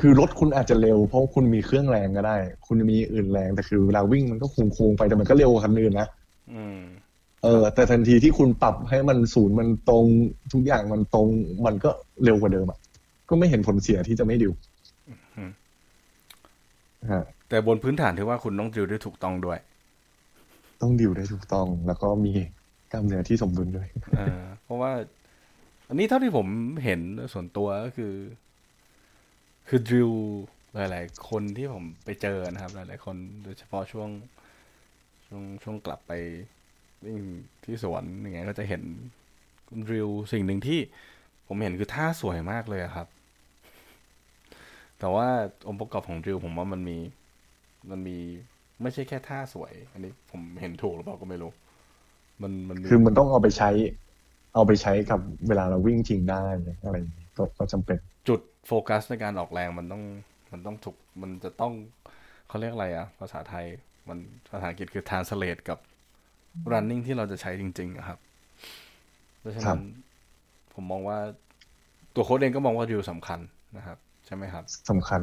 [0.00, 6.08] คือรถคุณอาจจะเร็ว เพราะคุณมีเครื่องแรงก็ได้ คุณมีอื่นแรงแต่คือเวลาวิ่งมันก็โค้งๆไปแต่มันก็เร็วกว่าคันอื่นนะ
[6.54, 6.80] อืม
[7.42, 10.04] เออ แต่ทันทีที่คุณปรับให้มันศูนย์มันตรง
[10.52, 11.26] ทุกอย่างมันตรง
[11.66, 11.90] มันก็
[12.24, 12.78] เร็วกว่าเดิมอะ
[13.28, 14.52] ก็ไม่เห็นผลเสียที่จะไม่ดิว
[15.36, 15.50] อืม
[17.12, 19.58] ฮะแต่บนพื้นฐานที่ว่าคุณต้อง drill ได้ถูกต้องด้วย
[20.80, 22.32] ต้องดิวได้ถูกต้อง แล้วก็มี
[22.92, 23.88] กล้ามเนื้อที่สมดุลด้วย
[24.62, 24.92] เพราะว่า
[25.88, 26.46] อันนี้เท่าที่ผม
[26.84, 27.00] เห็น
[27.32, 28.14] ส่วนตัวก็คือ
[29.68, 30.14] คือ drill
[30.74, 34.08] หลาย ๆ คนที่ผมไปเจอนะครับ หลาย ๆ คนโดยเฉพาะช่วง
[35.26, 36.12] ช่วงช่วงกลับไป
[37.04, 37.18] วิ่ง
[37.64, 38.82] ที่สวนอย่างเงี้ยก็จะเห็น
[39.68, 40.80] คุณ drill สิ่งหนึ่งที่
[41.46, 43.08] ผมเห็นคือท่าสวยมากเลยครับ
[44.98, 45.28] แต่ว่า
[45.68, 46.98] องค์ประกอบของดริลผมว่ามันมี
[47.90, 48.18] มันมี
[48.82, 51.52] ไม่ใช่แค่ท่าสวย อันนี้ผมเห็นถูกหรือเปล่าก็ไม่รู้
[52.42, 53.70] มันมันคือมันต้องเอาไปใช้
[54.54, 56.42] เอาไปใช้กับเวลาเราวิ่งจริงได้
[56.84, 56.96] อะไร
[57.36, 57.98] ก็ก็จำเป็น
[58.28, 60.02] จุดโฟกัสในการออกแรงมันต้อง
[60.52, 61.72] มันต้องถูกมันจะต้อง
[62.48, 63.64] เขาเรียกอะไรอะภาษาไทย
[64.08, 64.18] มัน
[64.50, 65.78] ภาษาอังกฤษคือ translate กับ
[66.72, 68.18] running ที่เราจะใช้จริงๆครับ
[69.38, 69.82] เพราะฉะนั้น
[70.74, 71.18] ผมมองว่า
[72.14, 73.40] ตัวโค้ดเองก็มองว่าดิวสำคัญ
[73.76, 75.22] นะครับ ใช่ไหมครับสำคัญ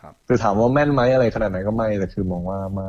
[0.00, 2.86] ครับคือถามว่าแม่นไหมอะไรขนาดไหนก็ไม่แต่คือมองว่ามา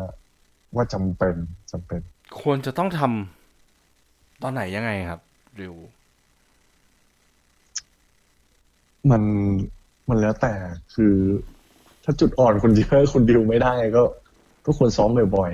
[0.76, 1.36] ว่าจำเป็น
[1.72, 2.02] จำเป็น
[2.42, 3.37] ควรจะต้องทำ
[4.44, 5.20] ตอนไหนยังไงครับ
[5.60, 5.76] ดิว
[9.12, 9.22] มัน
[10.10, 10.54] มันแล้วแต่
[10.94, 11.16] คือ
[12.04, 14.04] ถ้าจุดอ่อนคนเยอะคนดิวไม่ได้ก็
[14.66, 15.52] ก็ควรซ้อมบ่อย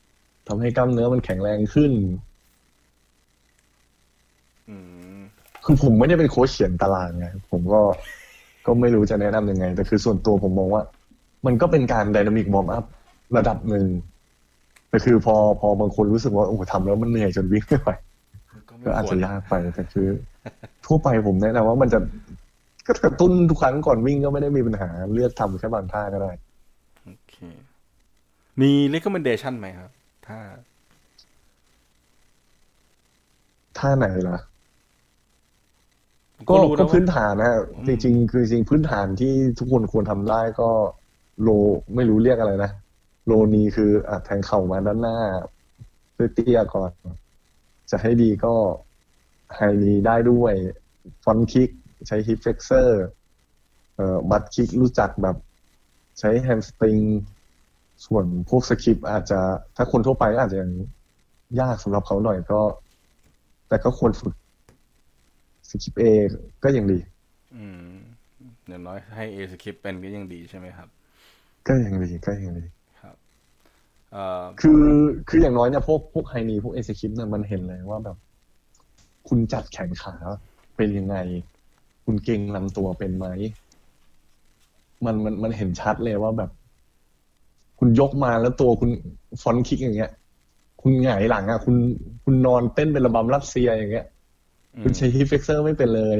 [0.00, 1.92] ๆทำให้กล้ามเนื้อมันแข็งแรงขึ้น
[5.64, 7.80] คือผมไม่ได้เป็นโค้ชเขียนตารางไงผมก็
[8.66, 10.82] ก็ไม่รู้จะแนะนํำยังไง แต่คือส่วนตัวผมมองว่า
[11.46, 12.84] มันก็เป็นการดินามิกมอมอัพ
[13.36, 13.86] ระดับหนึ่ง
[14.88, 17.90] แต่คือพอพอบางคนรู้สึกว่าโอ้ทำแล้วมันเหนื่อยจนวิ่งไม่ไหว
[18.84, 20.08] ก็อาจจะยากไปแต่คือ
[20.86, 21.98] ทั่วไปผมแนะนำว่ามันจะ
[22.86, 26.32] ก็กระตุ้นทุกครั้งก่อนวิ่งก็ไม่ได้มีปัญหาเลือกทำแค่บางท่าก็ได้
[27.04, 27.34] โอเค
[28.60, 29.90] มี recommendation ไหมครับ
[30.26, 30.38] ถ้า
[33.78, 34.38] ท่าไหนล่ะ
[36.48, 37.52] ก็ก็พื้นฐานนะ
[37.86, 40.70] จริง ๆ คือจริงพื้นฐานที่ทุกคนควรทำได้ก็
[41.42, 41.48] low
[41.94, 42.70] ไม่รู้เรียกอะไรนะ
[43.26, 45.18] low knee คืออะแทงเข่ามาด้านหน้า
[46.34, 46.90] เตี้ยก่อน
[47.94, 48.54] จะให้ดีก็
[49.54, 50.54] high knee ได้ด้วย
[51.24, 51.70] front kick
[52.08, 53.04] ใช้ hip flexor
[53.96, 55.36] เอ่อ butt kick รู้จักแบบ
[56.18, 56.98] ใช้ hamstring
[58.06, 59.40] ส่วนพวก skip อาจจะ
[59.76, 60.70] ถ้าคนทั่วไปอาจจะยัง
[61.60, 62.60] ยากสำหรับเขาหน่อยก็
[63.68, 64.34] แต่ก็ควรฝึก
[65.68, 66.04] สคริปเอ
[66.64, 66.98] ก็ยังดี
[67.54, 67.94] อืม
[68.68, 70.88] อย่างน้อยให้เอสคริปเป็นก็ยังดีใช่ไหมครับ
[71.66, 72.64] ก็ยังดีก็ยังดี
[74.14, 74.82] ครับเอ่อคือ
[75.28, 78.16] คืออย่างน้อยเนี่ยพวกพวกไฮนีพวกเอสคริปเนี่ยมันเห็นเลยว่าแบบ
[79.28, 80.14] คุณจัดแขนขา
[80.76, 81.16] เป็นยังไง
[82.04, 83.26] คุณเก่งลำตัวเป็นไหม
[85.04, 86.50] มันมันมันเห็นชัดเลยว่าแบบ
[87.78, 88.90] คุณยกมาแล้วตัวคุณ
[89.42, 90.10] front kick อย่างเงี้ย
[90.82, 91.76] คุณหงายหลังอะ คุณ
[92.24, 94.06] คุณนอนเต้นเป็นระบำรัสเซียอย่างเงี้ย
[94.82, 96.18] คุณใช้ hip flexor ไม่เป็นเลย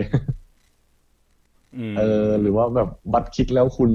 [1.98, 3.90] เออ หรือว่าแบบ butt kick แล้วคุณ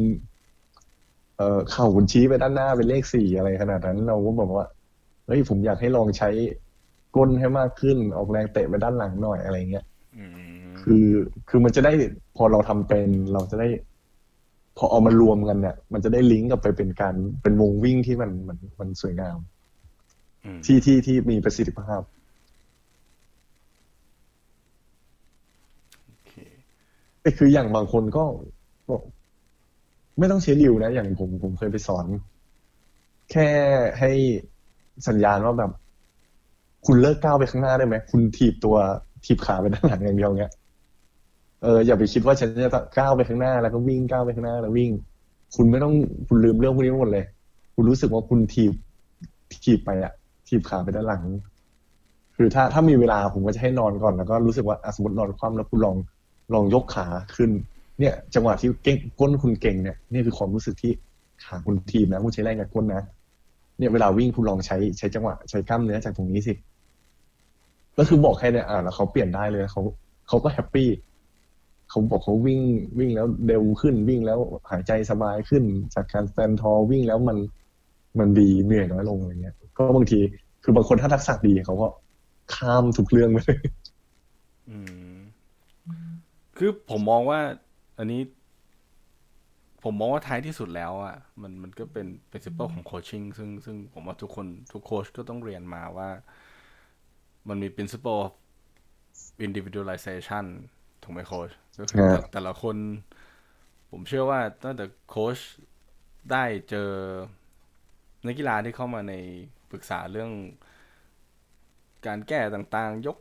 [1.39, 4.67] เออเข่าคุณชี้ไปด้านหน้าเป็นเลขสี่อะไรขนาดนั้น เราก็บอกว่า
[5.25, 6.29] เฮ้ยผมอยากให้ลองใช้
[7.15, 9.85] ก้นให้มากขึ้น ออกแรงเตะไปด้านหลังหน่อยอะไรเงี้ย
[10.81, 11.05] คือ
[11.49, 11.93] คือมันจะได้
[12.37, 13.67] พอเราทำเป็นเราจะได้
[14.77, 19.37] พอเอามารวมกันเนี่ย มันจะได้ลิงก์กับไปเป็นการเป็นวงวิ่งที่มันมันมันสวยงาม
[20.65, 22.01] ที่ที่ที่มีประสิทธิภาพ
[27.21, 28.25] แต่คืออย่างบางคนก็
[30.19, 32.05] ไม่ต้องเช็ดิวนะอย่างผมผมเคยไปสอน
[33.31, 33.47] แค่
[33.99, 34.11] ให้
[35.07, 35.71] สัญญาณว่าแบบ
[36.85, 38.75] คุณเลิกก้าวไปข้างหน้าได้ไหมคุณถีบตัว
[39.25, 40.51] ถีบขาไปด้านหลังอย่างเดียวเงี้ย
[41.63, 44.91] เอออย่าไปคิดว่าฉันจะก้าวไปข้างหน้าแล้วก็วิ่งก้าวไปข้างหน้าแล้ววิ่ง
[45.55, 45.93] คุณไม่ต้อง
[46.27, 47.25] คุณลืมเรื่องพวกนี้หมดเลย
[47.75, 48.73] คุณรู้สึกว่าคุณถีบ
[49.63, 50.13] ถีบไปอะ
[50.47, 51.23] ถีบขาไปด้านหลัง
[52.35, 55.95] คือถ้าถ้ามีเวลาผมก็จะให้นอนก่อนแล้วก็รู้สึกว่าสมมตินอนคว่ำแล้วคุณลอง
[56.53, 57.51] ลองยกขาขึ้น
[57.99, 60.91] เนี่ยจังหวะที่เก่งก้นคุณเก่งเนี่ยนี่คือความรู้สึกที่
[61.43, 63.03] ขาคุณทีมนะคุณใช้แรงกับก้นนะ
[63.77, 66.53] เนี่ยเวลาวิ่งคุณลองใช้ใช้จังหวะใช้กล้ามเนื้อจากตรงนี้สิ
[67.97, 69.81] ก็คือบอกแค่เนี่ยอ่าแล้วเขาเปลี่ยนได้เลยเขา
[70.27, 70.89] เขาก็แฮปปี้
[71.89, 72.61] เขาบอกเขาวิ่ง
[72.99, 74.39] วิ่งแล้วเร็วขึ้นวิ่งแล้ว
[74.71, 77.37] หายใจสบายขึ้น จากการสแตนทอวิ่งแล้วมัน
[78.19, 80.19] มันดีเหนื่อยน้อยลงอะไรเงี้ย ก็บางที
[80.63, 81.87] คือบางคนถ้าทักษะดีเขาก็
[82.55, 83.59] ข้ามทุกเรื่องไปเลย
[86.57, 87.39] คือผมมองว่า
[87.99, 88.21] อันนี้
[89.83, 96.09] ผมมองว่าท้ายที่สุดแล้วอะมันมันก็เป็น principle ของโคชชิ่งซึ่งซึ่งผมว่าทุกคนทุกโค้ชก็ต้องเรียนมาว่า
[97.47, 98.31] มันมี principle of
[99.47, 100.45] individualization
[101.03, 102.75] ถูกไหมโค้ชก็คือแต่ละคน
[103.91, 105.37] ผมเชื่อว่าตั้งแต่โค้ช
[106.31, 106.89] ได้เจอ
[108.25, 109.13] นักกีฬาที่เข้ามาใน
[109.71, 110.31] ปรึกษาเรื่อง
[112.07, 113.17] การแก้ต่างๆ ยก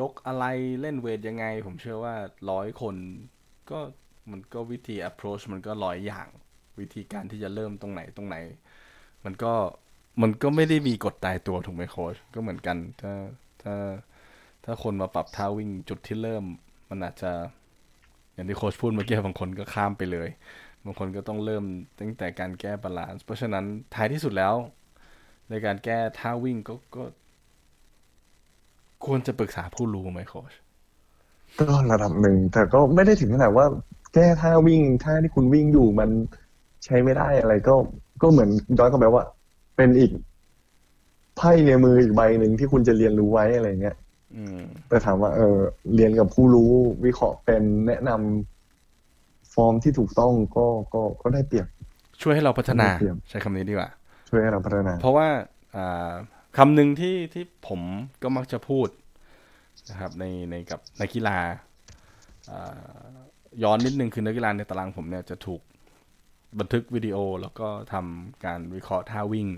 [0.00, 0.44] ยกอะไร
[0.80, 2.14] เล่นเวทยังไง ผมเชื่อว่า
[2.50, 2.96] ร้อยคน
[3.70, 3.78] ก็
[4.30, 6.28] มันก็วิธี approach มันก็ร้อยอย่าง
[6.80, 8.36] วิธีการที่จะเริ่มตรงไหนตรงไหน
[9.24, 9.52] มันก็
[10.22, 13.12] มันก็ไม่ได้มีกฎตายตัวถูกไหมโค้ชก็เหมือนกัน ถ้า
[13.62, 13.74] ถ้า
[14.64, 16.44] ถ้าคนมาปรับท่าวิ่งจุดที่เริ่ม
[16.90, 17.32] มันอาจจะ
[18.34, 20.28] อย่างที่โค้ชพูดเมื่อกี้บางคนก็ข้ามไปเลย
[20.84, 21.64] บางคนก็ต้องเริ่ม
[21.98, 24.54] ตั้งแต่การแก้ balance เพราะฉะนั้นท้ายที่สุดแล้ว
[25.50, 27.04] ในการแก้ท่าวิ่งก็ก็
[29.06, 30.52] ควรจะปรึกษาผู้รู้ไหมโค้ช
[31.60, 33.66] ก็ระดับหนึ่งแต่ก็ไม่ได้ถึงขนาดว่า
[34.14, 36.10] แก้ท่าวิ่งท่าที่คุณวิ่งอยู่มัน
[36.84, 37.74] ใช้ไม่ได้อะไรก็
[38.22, 39.24] ก็เหมือนย้อนกลับไปว่า
[39.76, 40.10] เป็นอีก
[41.36, 43.96] ไพ่ในมืออีกใบหนึ่งที่คุณจะเรียนรู้ไว้อะไรเงี้ย
[44.36, 45.58] อืมแต่ถามว่า เออ
[45.94, 46.70] เรียนกับผู้รู้
[47.04, 51.66] วิเคราะห์เป็นแนะนำฟอร์มที่ถูกต้องก็ก็ก็ได้เปรียบ
[52.22, 53.90] ช่วยให้เราพัฒนาเตรียมใช้คำนี้ดีกว่า
[54.28, 55.28] ช่วยให้เราพัฒนา เพราะว่า
[55.76, 56.12] อ่า
[56.58, 57.80] คำหนึ่งที่ที่ผม
[58.22, 58.88] ก็มักจะพูด
[59.90, 61.38] นะครับ ในในกับนักกีฬา
[62.50, 63.10] อ่า
[63.62, 65.60] ย้อนนิดนึงคือนักกีฬาในตารางผมเนี่ยจะถูก
[66.58, 69.48] บันทึกวิดีโอแล้วก็ทำการวิเคราะห์ท่าวิ่ง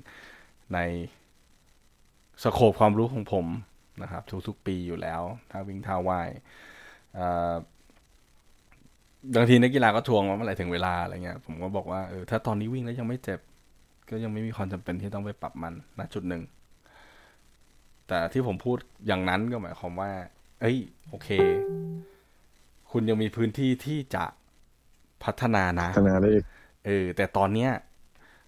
[0.75, 0.79] ใน
[2.43, 3.47] สโคปความรู้ของผม
[4.03, 6.29] นะครับ ทุกๆปีอยู่แล้วท่าวิ่งท่าว่าย
[9.37, 13.41] บางทีนักกีฬาก็ทวงว่าเมื่อไหร่ถึงเวลาอะไรเงี้ยผมก็บอกว่าเออถ้าตอนนี้วิ่งแล้วยังไม่เจ็บ
[14.11, 16.43] ก็ยังไม่มีความจำเป็นที่ต้องไปปรับมันณจุดหนึ่ง
[18.09, 20.11] แต่ที่ผมพูดอย่างนั้นก็หมายความว่า
[20.61, 20.77] เอ้ย
[21.09, 21.29] โอเค
[22.95, 24.25] คุณยังมีพื้นที่ที่จะ
[25.25, 26.45] พัฒนานะพัฒนาได้อีก
[26.87, 27.71] เออ แต่ตอนเนี้ย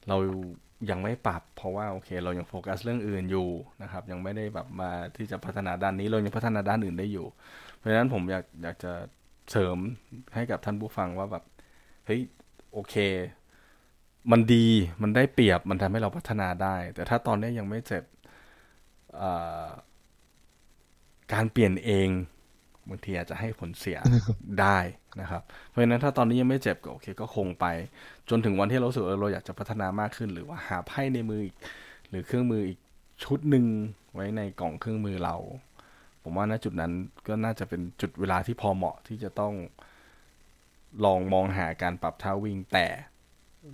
[0.09, 0.17] เรา
[0.91, 3.49] ยังไม่ปรับ เพราะว่าโอเค เรายังโฟกัสเรื่องอื่นอยู่
[3.83, 7.27] นะครับ ยังไม่ได้แบบมาที่จะพัฒนาด้านนี้เรายังพัฒนาด้านอื่นได้อยู่
[7.77, 8.93] เพราะฉะนั้นผมอยากอยากจะ
[9.51, 9.79] เสริม
[10.35, 11.45] ให้กับท่านผู้ฟังว่าแบบ
[12.07, 12.21] เฮ้ย
[12.73, 12.95] โอเค
[14.31, 14.67] มันดี
[15.03, 18.05] มันได้เปรียบมันทำให้เราพัฒนาได้ แต่ถ้าตอนนี้ยังไม่เจ็บ
[19.17, 19.31] เอ่
[19.65, 19.67] อ
[21.33, 22.09] การเปลี่ยนเอง
[22.89, 23.99] บางทีอาจจะให้ผลเสีย
[24.61, 24.79] ได้
[25.21, 27.67] นะครับ เพราะฉะนั้นถ้าตอนนี้ยังไม่เจ็บก็โอเคก็คงไป
[28.31, 31.55] จนถึงวันที่เราสึกเราอยากจะพัฒนามากขึ้น หรือว่าหาไพ่ในมืออีก
[32.09, 32.79] หรือเครื่องมืออีก
[33.25, 33.65] ชุดหนึ่ง
[34.15, 35.37] ไว้ในกล่องเครื่องมือเรา
[36.23, 36.93] ผมว่าณจุดนั้น
[37.27, 39.55] ก็น่าจะเป็นจุดเวลาที่พอเหมาะที่จะต้อง
[41.05, 42.87] ลองมองหาการปรับท่าวิ่งแต่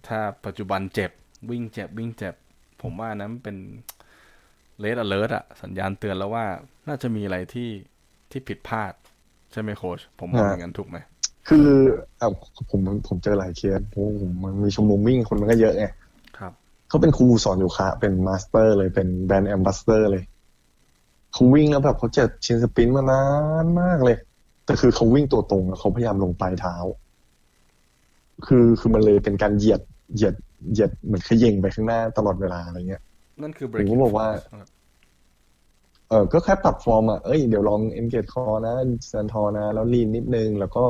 [0.08, 1.10] ถ้าปัจจุบันเจ็บ
[1.50, 2.34] วิ่งเจ็บวิ่งเจ็บ
[2.82, 3.56] ผมว่านั้นเป็น
[4.80, 6.46] red alert อะสัญญาณเตือนแล้วว่า
[6.88, 7.70] น่าจะมีอะไรที่
[8.30, 8.92] ที่ผิดพลาด
[9.52, 10.96] ใช่ไหมโค้ชผมมองอย่างนั้นถูกไหม
[11.48, 11.68] คือ
[12.18, 12.30] เอา
[12.70, 15.84] ผมผมเจอหลายเคสเพราะผมมันมีชมรมวิ่งคนมันก็เยอะไง
[16.38, 16.52] ครับ
[16.88, 20.24] เขาเป็นครูสอนโยคะเป็น master เลยเป็น brand ambassador เลย
[21.32, 23.24] เขาวิ่งแล้วแบบเขาเจ็บ shin splint มานา
[23.64, 24.16] นมากเลย
[24.64, 26.74] แต่คือเขาวิ่งตัวตรงแล้วเขาพยายามลงปลายเท้า
[28.46, 29.80] คือคือมันเลยเป็นการเหยียด
[30.14, 30.34] เหยียด
[30.72, 33.02] เหยียดเหมือนเขย่งไปข้างหน้าตลอดเวลาอะไรเงี้ย
[33.42, 34.28] นั่นคือผมก็บอกว่า
[36.12, 38.74] เออก็แค่ปรับฟอร์มอะเอ้ยเดี๋ยวลอง engage core นะ
[39.12, 40.84] stand tall นะ แล้ว lean นิดนึง แล้วก็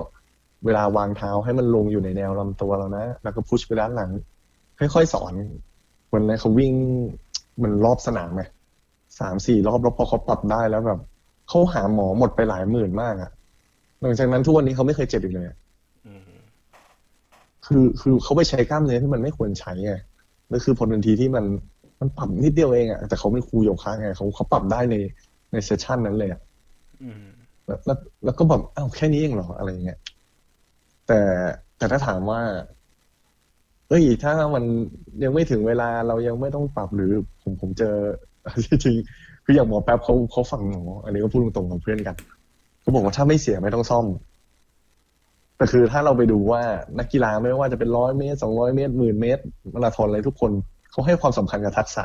[0.64, 4.10] เวลาวางเท้าให้มันลงอยู่ในแนวลำตัวเรานะ แล้วก็ push ไปด้านหลัง
[4.78, 5.32] ค่อยๆสอน
[6.12, 6.72] วันนั้นเขาวิ่ง
[7.62, 8.42] มันรอบสนามไง
[9.20, 11.00] สามสี่รอบแล้วพอเขาปรับได้แล้วแบบ
[11.48, 13.30] เขาหาหมอหมดไปหลายหมื่นมากอะ
[14.00, 15.56] หลังจากนั้นทุกวันนี้เขาไม่เคยเจ็บอีกเลยอะ
[16.06, 16.20] อืม
[17.66, 19.94] คือคือเขาไปใช้กล้ามเนื้อที่มันไม่ควรใช้ไง
[20.48, 21.44] แล้วคือผลทันทีที่มัน
[22.02, 24.96] มันปรับนิดเดียวเองอะแต่เขาเป็นครูโยคะไงเขาเขาปรับได้ใน
[25.52, 26.40] ในเซสชันนั้นเลยอะ
[27.02, 27.24] อืม
[27.66, 29.98] แล้วแล้วแล้วก็แบบอ้าวแค่นี้เองเหรออะไรเงี้ย
[31.06, 31.20] แต่
[31.76, 32.40] แต่ถ้าถามว่า
[33.88, 34.64] เอ้ยถ้ามัน
[35.22, 37.12] ยังไม่ถึงเวลาเรายังไม่ต้องปรับหรือ
[37.42, 37.94] ผมผมเจอ
[38.64, 42.16] จริงๆคืออย่างหมอแป๊บเขาเขาฟังหมออันนี้ก็พูดตรงๆกับเพื่อนกัน
[42.80, 44.06] เขาบอกว่าถ้าไม่เสียไม่ต้องซ่อม
[45.56, 46.62] แต่คือถ้าเราไปดูว่า
[46.98, 49.42] นักกีฬาไม่ว่าจะเป็นร้อยเมตรสองร้อยเมตรหมื่นเมตร
[49.74, 50.52] มาราธอนอะไรทุกคน
[50.92, 52.04] เขาให้ความสำคัญกับทักษะ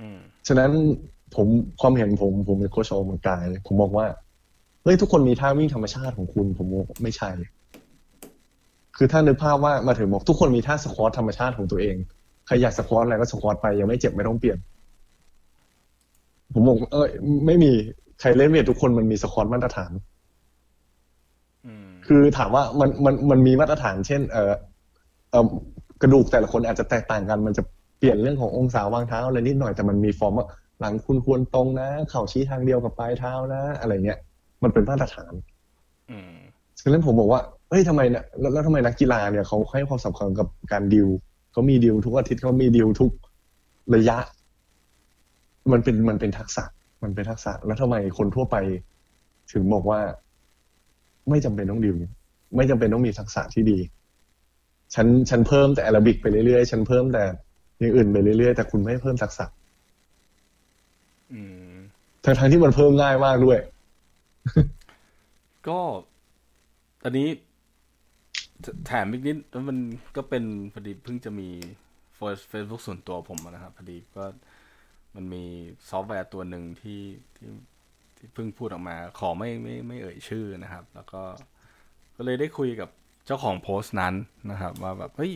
[0.00, 0.70] อืมฉะนั้น
[1.34, 1.46] ผม
[1.80, 4.06] ความเห็นผมผมเป็นโค้ชออกกำลังกาย ผมบอกว่า
[4.82, 7.30] เฮ้ยทุกคนมีท่าวิ่งธรรมชาติของคุณ ผมบอกไม่ใช่
[8.96, 11.96] คือถ้านึกภาพว่ามาถึงบอกทุกคนมีท่าสควอตธรรมชาติของตัวเอง
[12.46, 14.58] ใครอยากสควอตอะไรก็สควอตไปยังไม่เจ็บไม่ต้องเปลี่ยน
[16.52, 17.10] ผมบอกเอ้ย
[17.46, 17.72] ไม่มี
[18.20, 19.92] ใครเล่นเวททุกคนมันมีสควอตมาตรฐาน
[21.66, 24.52] อืมคือถามว่ามันมันมันมีมาตรฐาน เช่น เออ
[25.30, 25.46] เออ
[26.04, 27.62] กระดูกแต่ละคนอาจจะแตกต่างกัน มันจะ
[27.98, 30.46] เปลี่ยนเรื่องขององศาวางเท้าอะไรนิดหน่อยแต่มันมีฟอร์มว่า
[30.80, 34.18] หลังคุณควรตรงนะ เข่าชี้ทางเดียวกับปลายเท้านะ อะไรเงี้ย
[34.62, 35.32] มันเป็นมาตรฐาน
[36.10, 36.34] อืม
[36.80, 41.08] ฉะนั้นผมบอกว่าเฮ้ยทำไมเนี่ยแล้วแล้วทำไมนักกีฬาเนี่ยเขาให้ความสำคัญกับการดิว
[41.52, 43.12] เขามีดิวทุกอาทิตย์เขามีดิวทุก
[43.94, 44.18] ระยะ
[45.72, 46.64] มันเป็นมันเป็นทักษะ
[47.02, 48.56] มันเป็นทักษะ แล้วทำไมคนทั่วไป
[49.52, 50.00] ถึงบอกว่า
[51.30, 51.94] ไม่จำเป็นต้องดิว
[52.56, 53.78] ไม่จำเป็นต้องมีทักษะที่ดี
[54.94, 57.24] ฉันฉันเพิ่มแต่แอโรบิกไปเรื่อยๆ ฉันเพิ่มแต่
[57.78, 59.44] อย่างอื่นไปเรื่อยๆ แต่คุณไม่เพิ่มทักษะ
[61.32, 61.74] อืม
[62.24, 63.58] ทั้งทั้งๆที่มันเพิ่มง่ายมากด้วย
[65.68, 65.80] ก็
[67.04, 67.28] อันนี้
[68.64, 69.78] ถแถมอีกนิดแล้วมัน
[70.16, 71.48] ก็เป็นพอดีเพิ่งจะมี
[72.16, 74.24] เฟซบุ๊กส่วนตัวผมอะนะครับพอดีก็
[75.14, 75.44] มันมี
[75.88, 77.00] ซอฟต์แวร์ตัวหนึ่งที่
[77.36, 77.48] ที่
[78.16, 81.22] ที่เพิ่งพูดออกมา ขอไม่ไม่ไม่เอ่ยชื่อนะครับ แล้วก็
[82.16, 82.88] ก็เลยได้คุยกับ
[83.26, 84.14] เจ้าของโพสต์นั้น
[84.50, 85.32] นะครับ ว่าแบบเฮ้ย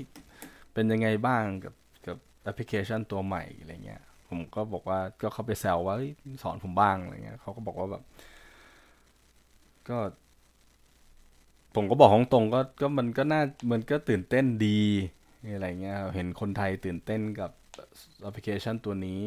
[0.72, 1.74] เป็นยังไงบ้างกับ
[2.06, 5.96] กับแอปพลิเคชันตัวใหม่อะไรเงี้ย ผมก็บอกว่าก็เขาไปแซวว่า
[6.42, 8.02] สอนผมบ้างอะไรเงี้ยเขาก็บอกว่าแบบ
[9.88, 9.98] ก็
[11.74, 14.80] ผมก็บอกตรงๆก็ก็มันก็น่ามันก็ตื่นเต้นดี
[15.54, 17.50] อะไรเงี้ยเห็นคนไทยตื่นเต้นกับ
[18.22, 19.22] แอปพลิเคชันตัวนี้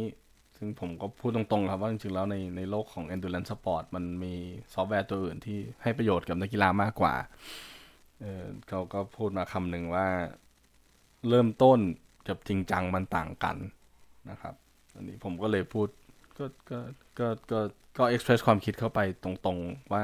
[0.58, 4.34] ซึ่งผมก็พูดตรงๆครับว่าจริงๆแล้วในในโลกของ endurance sport มันมี
[4.74, 7.14] ซอฟต์แวร์ตัวอื่นที่ให้ประโยชน์กับนักกีฬามากกว่า
[8.22, 10.08] เออเขาก็พูดมาคำหนึ่งว่า
[11.30, 11.80] เริ่มต้น
[12.28, 13.58] กับจริงจังมันต่างกัน
[14.30, 14.56] นะครับ
[14.96, 15.88] อันนี้ผมก็เลยพูด
[16.38, 16.80] ก็ก็
[17.20, 17.60] ก็ก็
[17.98, 20.04] ก็เอ็กเพรสความคิดเข้าไปตรงๆว่า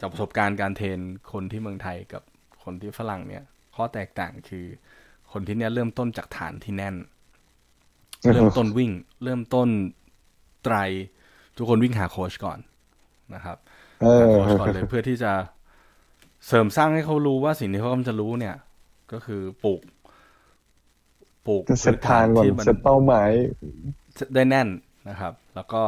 [0.00, 0.98] จากประสบการณ์การเทรน
[1.32, 2.22] คนที่เมืองไทยกับ
[2.62, 4.64] คนที่ฝรั่งเนี่ย ข้อแตกต่างคือ
[5.32, 6.96] คนที่เนี่ยเริ่มต้นจากฐานที่แน่น
[8.32, 8.92] เริ่มต้นวิ่ง
[9.24, 9.68] เริ่มต้น
[10.64, 10.76] ไตร
[11.56, 12.58] ทุกคนวิ่งหาโค้ชก่อน
[13.34, 13.58] นะครับ
[14.20, 15.32] หาโค้ชก่อนเลยเพื่อที่จะ
[16.46, 18.56] เสริมสร้างให้เขารู้ว่าสิ่งที่เขากำลังจะรู้เนี่ย
[19.12, 19.80] ก็คือปลูก
[21.46, 23.30] ปลูกจะเซตทางก่อนที่มัเซตเป้าหมาย
[24.34, 24.68] ได้แน่น
[25.08, 25.82] นะครับ แล้วก็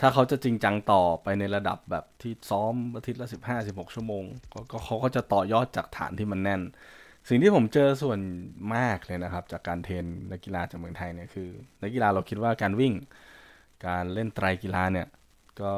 [0.00, 6.60] ถ้าเขาจะจริงจังต่อไปในระดับแบบที่ซ้อมอาทิตย์ละสิบห้าสิบหกชั่วโมงก็ก็เขาก็จะต่อยอดจากฐานที่มันแน่น
[7.28, 8.20] สิ่งที่ผมเจอส่วน
[8.74, 11.48] มากเลยนะครับ จากการเทรนนักกีฬาจากเมืองไทยเนี่ยคือ
[11.82, 12.92] นักกีฬาเราคิดว่าการวิ่ง
[13.86, 15.06] การเล่นไตรกีฬาเนี่ย
[15.62, 15.72] ก็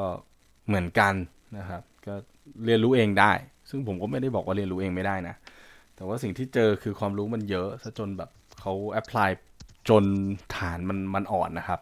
[0.67, 1.15] เหมือนกัน
[1.59, 2.15] นะครับ ก็
[2.65, 3.33] เรียนรู้เองได้
[3.71, 5.35] ซึ่งผมก็ไม่ได้บอกว่าเรียนรู้เองไม่ได้นะ
[5.97, 9.31] แต่ว่าสิ่งที่เจอคือความรู้มันเยอะซะจนแบบเขา apply
[9.89, 10.05] จน
[10.57, 11.81] ฐานมันมันอ่อนนะครับ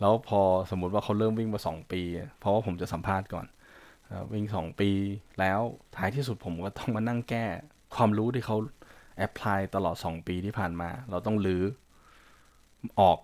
[0.00, 0.40] แล้วพอ
[0.70, 2.02] สมมุติว่าเขาเริ่มวิ่งมาสองปี
[2.38, 3.46] เพราะว่าผมจะสัมภาษณ์ก่อน
[4.32, 4.90] วิ่งสองปี
[5.40, 5.60] แล้ว
[5.96, 7.44] ท้ายที่สุดผมก็ต้องมานั่งแก้
[7.94, 8.56] ความรู้ที่เขา
[9.16, 11.64] apply ตลอดสองปีที่ผ่านมา เราต้องรื้อ
[13.00, 13.18] ออก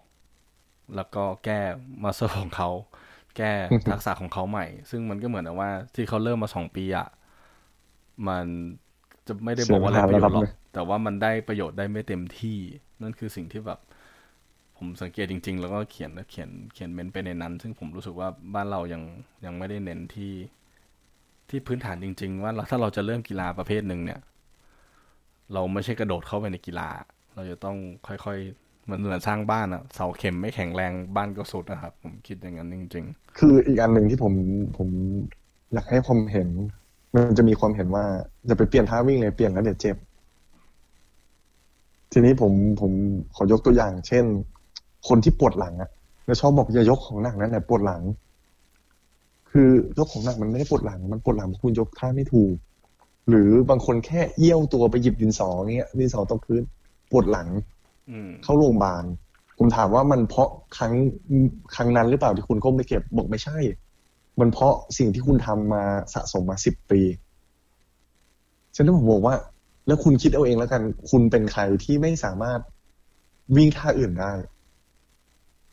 [0.96, 1.60] แล้วก็แก้
[2.02, 2.70] master ของเขา
[3.36, 3.52] แก้
[3.90, 7.06] ทักษะของเขาใหม่ ซึ่งมันก็เหมือนกับว่าที่เขาเริ่มมาสองปีอะ
[8.28, 8.46] มัน
[9.26, 12.58] จะไม่ได้บอกว่าไร้ประโยชน์หรอกแต่ว่ามันได้ประโยชน์ได้ไม่เต็มที่
[13.02, 13.78] นั่นคือสิ่งที่แบบ
[14.76, 19.02] ผมสังเกตจริง ๆ แล้วก็เขียนเขียนเขียน comment ไปในนั้น ซึ่งผมรู้สึกว่าบ้านเรายัง
[19.44, 20.32] ยังไม่ได้เน้นที่
[21.48, 24.20] ที่พื้นฐานจริง ๆ ว่าเราถ้าเราจะเริ่มกีฬาประเภทหนึ่งเนี่ย
[25.52, 26.88] เราไม่ใช่กระโดดเข้าไปในกีฬา
[27.34, 27.76] เราจะต้อง
[28.06, 33.04] ค่อยๆเหมือนเหมือนสร้างบ้านอะเสาเข็มไม่แข็งแรงบ้านก็สุดนะครับ ผมคิดอย่างนั้นจริง
[33.38, 34.34] คืออีกอันหนึ่งที่ผม
[34.76, 34.88] ผม
[35.72, 36.48] อยากให้ความเห็น
[37.16, 38.04] มันจะมีความเห็นว่า
[38.48, 39.96] จะไปเปลี่ยนท่าวิ่งเลยเปลี่ยนแล้วเดี๋ยวเจ็บ
[42.12, 42.92] ทีนี้ผมผม
[43.34, 44.24] ขอยกตัวอย่าง เช่น
[45.08, 45.90] คนที่ปวดหลังอะ
[46.26, 48.02] แล้วชอบบอกอย่ายกของหนักนั่นแหละปวดหลัง
[49.50, 52.54] คือยกของหนักมันไม่ได้ปวดหลัง มันปวดหลังเพราะคุณยกท่าไม่ถูก
[53.28, 56.62] หรือบางคนแค่เอี้ยวตัวไปหยิบดินสอเงี้ยดินสอตกพื้น
[57.10, 59.04] ปวดหลังๆอืมเข้าโรงพยาบาล
[59.58, 60.92] ผมถามว่ามันเพราะครั้ง
[61.74, 63.58] ครั้งนั้นหรือเปล่าที่คุณก้มไปเก็บบอกไม่ใช่
[64.40, 67.00] มันเพราะสิ่งที่คุณทำมาสะสมมาสิบปี
[68.76, 69.36] ฉะนั้นผมบอกว่า
[69.86, 72.60] แล้วคุณคิดเอาเองแล้วกัน คุณเป็นใครที่ไม่สามารถ
[73.56, 74.32] วิ่งท่าอื่นได้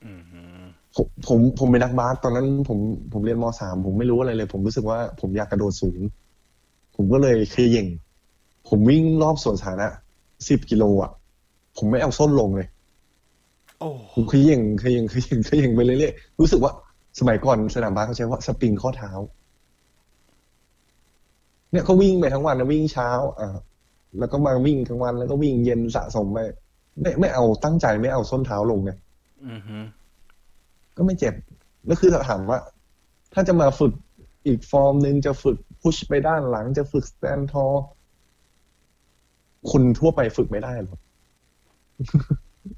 [0.06, 0.42] อืมฮึ
[0.96, 2.80] ผมผมผมเป็นนักบาสตอนนั้น ผม
[3.14, 6.00] ผมเรียนมสามผมไม่รู้อะไรเลย ผมรู้สึกว่าผมอยากกระโดดสูง
[6.96, 7.88] ผมก็เลยเคยเย่ง
[8.68, 9.88] ผมวิ่งรอบสวนสาธารณะ
[10.50, 11.12] สิบกิโลอะ
[11.78, 12.68] ผมไม่เอาส้นลงเลย
[13.80, 16.72] โอ้ผมเคยเย่งเคยเย่งเคยเย่งเคยเย่งไปเรื่อยๆรู้สึกว่า
[17.20, 19.12] สมัยก่อนสนามบาสเขาใช้ว่าสปริงข้อเท้า
[21.72, 23.56] เนี่ยเขาวิ่งไปทั้งวันนะวิ่งเช้า อ่า
[24.20, 26.40] แล้วก็มาวิ่งกลางวันแล้วก็วิ่งเย็นสะสมไป
[27.02, 28.98] ไม่ไม่เอาตั้งใจไม่เอาส้นเท้าลงเนี่ย
[29.48, 29.78] อืมฮึ
[30.98, 31.34] ก็ไม่เจ็บ
[31.86, 32.60] แล้วคือถามว่า
[33.34, 33.94] ถ้าจะมาฝึก
[34.48, 37.66] อีกฟอร์มหนึ่งจะฝึก push ไปด้านหลังจะฝึก stand tall
[39.72, 41.00] คนทั่วไปฝึกไม่ได้หรอก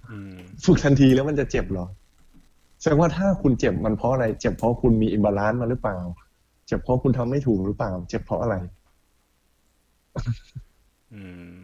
[0.09, 1.85] อืมฝึกทันทีแล้วมันจะเจ็บเหรอ
[2.85, 5.97] แสดงว่าถ้าคุณเจ็บมันเพราะอะไร เจ็บเพราะคุณมี imbalance มาหรือเปล่า
[6.67, 8.55] เจ็บเพราะคุณทำไม่ถูกหรือเปล่า เจ็บเพราะอะไร
[11.13, 11.21] อื
[11.55, 11.57] ม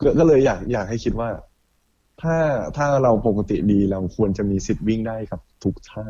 [0.00, 1.28] ก็ก็เลยอยากอยากให้คิดว่า
[2.22, 2.36] ถ้า
[2.76, 6.04] ถ้าเราปกติดีเราควรจะมีสิทธิ์วิ่งได้กับ ทุกท่า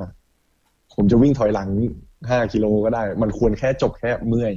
[0.94, 1.68] ผมจะวิ่งถอยหลัง
[2.28, 4.52] ห้ากิโลก็ได้ มันควรแค่จบแค่เมื่อย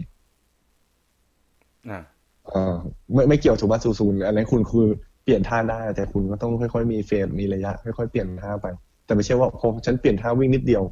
[1.90, 2.00] อะ
[2.48, 2.76] เออ
[3.14, 4.88] ไม่ไม่เกี่ยวถูกว่าศูนย์อันนั้นคุณคือ
[5.24, 8.68] เปลี่ยนท่าได้ แต่คุณก็ต้องค่อยๆมีเฟสมีระยะ ค่อยๆเปลี่ยนท่าไป
[9.06, 10.84] แต่ไม่ใช่ว่าพอฉันเปลี่ยนท่าวิ่งนิดเดียว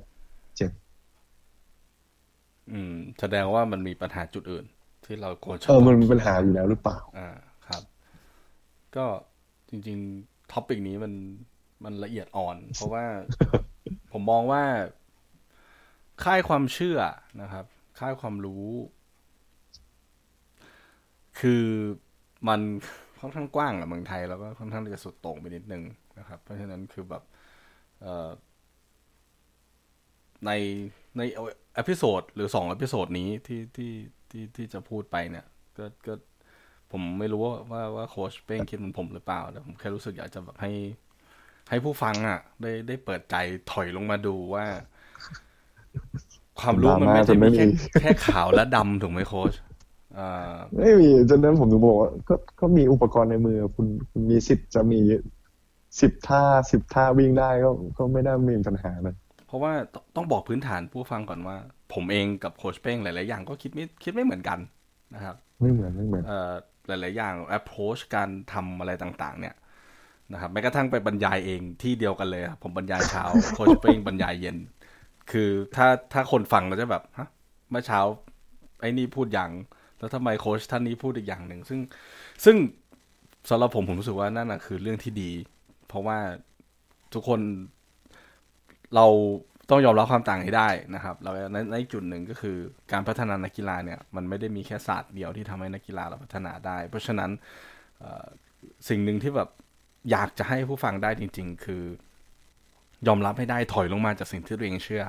[0.58, 0.72] เจ็บ
[2.72, 4.66] อืม แสดงว่ามันมีปัญหาจุดอื่น
[5.06, 7.30] ที่เราควรจะเออมันมีปัญหาอยู่แล้วหรือเปล่า อ่า
[7.68, 7.84] ครับ
[8.96, 9.06] ก็
[9.70, 11.14] จริงๆท็อปิกนี้มัน
[11.84, 13.06] มันละเอียดอ่อน เพราะว่า
[14.12, 14.64] ผมมองว่า
[16.24, 17.00] ค่ายความเชื่อ
[17.42, 17.66] นะครับ
[18.00, 18.66] ค่ายความรู้
[21.40, 21.66] คือ
[22.48, 22.62] มัน
[23.20, 25.84] ค่อนข้างกว้างอะเมืองไทย แล้วก็ค่อนข้างจะสุดโต่งไปนิดนึง
[26.20, 27.31] นะครับ เพราะฉะนั้นคือแบบเอ่อ
[30.46, 30.52] ใน
[31.18, 31.22] ใน
[31.76, 33.92] episode หรือสอง episode นี้ที่ที่
[34.30, 35.46] ที่ที่จะพูดไปเนี่ย
[35.78, 36.14] ก็ก็
[36.92, 40.72] ผมไม่รู้ว่าว่าว่าโค้ชเป้งคิดเหมือนผมหรือเปล่าแต่ผมแค่รู้สึกอยากจะแบบให้
[41.70, 43.36] ให้ผู้ฟังอะ ได้ได้เปิดใจ
[43.72, 44.66] ถอยลงมาดูว่า
[46.60, 47.68] ความรู้มันดราม่าไม่จใช่นไม่มีแค่มี
[48.00, 49.54] แค่ขาวและดำถูกไหมโค้ช
[50.18, 55.00] อ่าไม่มีฉะนั้นผมถึงบอกว่าก็ก็มีอุปกรณ์ในมือ คุณคุณมีสิทธิ์จะมี
[56.00, 59.16] สิบท่าสิบท่าวิ่งได้ก็ก็ไม่ได้มีปัญหาเลย
[59.48, 61.58] เพราะว่าตต้องบอกพื้นฐานผู้ฟังก่อนว่า
[61.94, 64.60] ผมเองกับโค้ชเป้งหลาย ๆ อย่างก็คิดไม่คิดไม่เหมือนกัน
[65.14, 66.52] นะครับ ไม่เหมือนไม่เหมือนเอ่อ
[66.88, 69.56] หลาย ๆ อย่าง approach การทำอะไรต่าง ๆ เนี่ย
[70.34, 73.24] นะครับแม้กระทั่งไปบรรยายเองที่เดียวกันเลยครับผมบรรยายเช้า
[73.56, 74.58] โค้ชเป้งบรรยายเย็น
[75.32, 77.28] คือถ้าถ้าคนฟังก็จะแบบฮะ
[77.72, 78.00] เมื่อเช้า
[78.82, 79.50] ไอ้นี่พูดอย่าง
[80.00, 81.80] แล้วทำไมโค้ชท่านนี้พูดอีกอย่างหนึ่งซึ่ง
[82.46, 82.56] ซึ่ง
[83.50, 85.32] สำหรับผมผมรู้สึกว่านั่นนะคือเรื่องที่ดี
[85.92, 86.20] เพราะว่า
[87.14, 87.40] ทุกคน
[88.96, 89.08] เรา
[89.70, 92.58] ต้องยอมรับความต่างให้ได้นะครับ แล้วในในจุดหนึ่งก็คือ
[92.92, 97.32] การพัฒนานักกีฬาเนี่ยมันไม่ได้มีแค่ศาสตร์เดียวที่ทำให้นักกีฬาเราพัฒนาได้ เพราะฉะนั้น
[98.90, 99.50] สิ่งหนึ่งที่แบบ
[100.12, 101.84] อยากจะให้ผู้ฟังได้จริง ๆ คือ
[103.08, 105.04] ยอมรับให้ได้ถอยลงมาจากสิ่งที่ตัวเองเชื่อ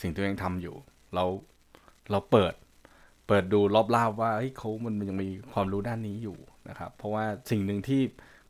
[0.00, 0.76] สิ่งที่ตัวเองทำอยู่
[1.14, 1.24] เรา
[2.10, 2.54] เราเปิด
[3.28, 6.38] เปิดดูรอบล่าว่าเฮ้ยเขามันยังมีความรู้ด้านนี้อยู่
[6.68, 8.02] นะครับ เพราะว่าสิ่งหนึ่งที่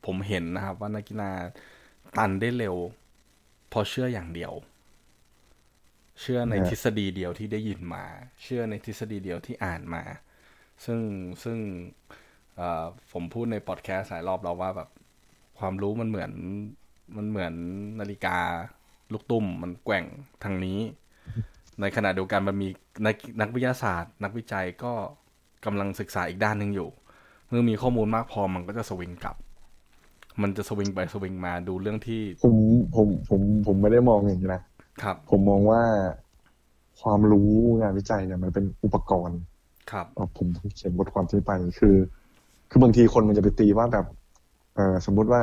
[0.07, 1.31] ผมเห็นนะครับ ว่านักกีฬา
[2.17, 2.75] ตันได้เร็ว
[3.71, 4.53] พอเชื่ออย่างเดียว
[6.21, 8.05] เชื่อในฮะทฤษฎีเดียวที่ได้ยินมา
[8.43, 10.03] เชื่อในทฤษฎีเดียวที่อ่านมา
[10.85, 11.01] ซึ่ง
[11.43, 11.57] ซึ่ง
[12.55, 14.89] เอ่อผมพูดในพอดแคสต์หลายรอบแล้วว่าแบบ
[15.59, 16.31] ความรู้มันเหมือน
[17.17, 17.53] มันเหมือน
[17.99, 18.37] นาฬิกา
[19.13, 20.05] ลูกตุ้มมันแกว่ง
[20.43, 20.79] ทางนี้
[21.81, 22.69] ในขณะเดียวกันมันมี
[23.05, 24.93] นักนักวิทยาศาสตร์ นักวิจัยก็
[25.65, 26.89] กำลังศึกษาอีกด้านหนึ่งอยู่
[27.47, 29.35] เมื่อมีข้อมูลมากพอมันก็จะสวิงกลับ
[30.41, 32.55] มันจะสวิงไปสวิงมาดูเรื่องที่ ผม
[32.95, 34.63] ผมผมผมไม่ได้มองอย่างนี้นะ
[35.01, 35.81] ครับ ผมมองว่า
[37.01, 37.49] ความรู้
[37.81, 39.39] งานวิจัยเนี่ยมันเป็นอุปกรณ์
[39.91, 41.95] ครับอ๋อผมเขียนบทความที่ไปคือ
[42.69, 44.05] คือบางทีคนมันจะไปตีว่าแบบ
[44.75, 45.41] เออสมมุติว่า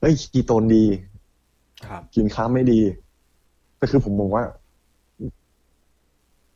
[0.00, 0.84] เฮ้ยกีโตนดี
[1.86, 2.80] ครับ กินค้าไม่ดี
[3.76, 4.44] แต่คือผมมองว่า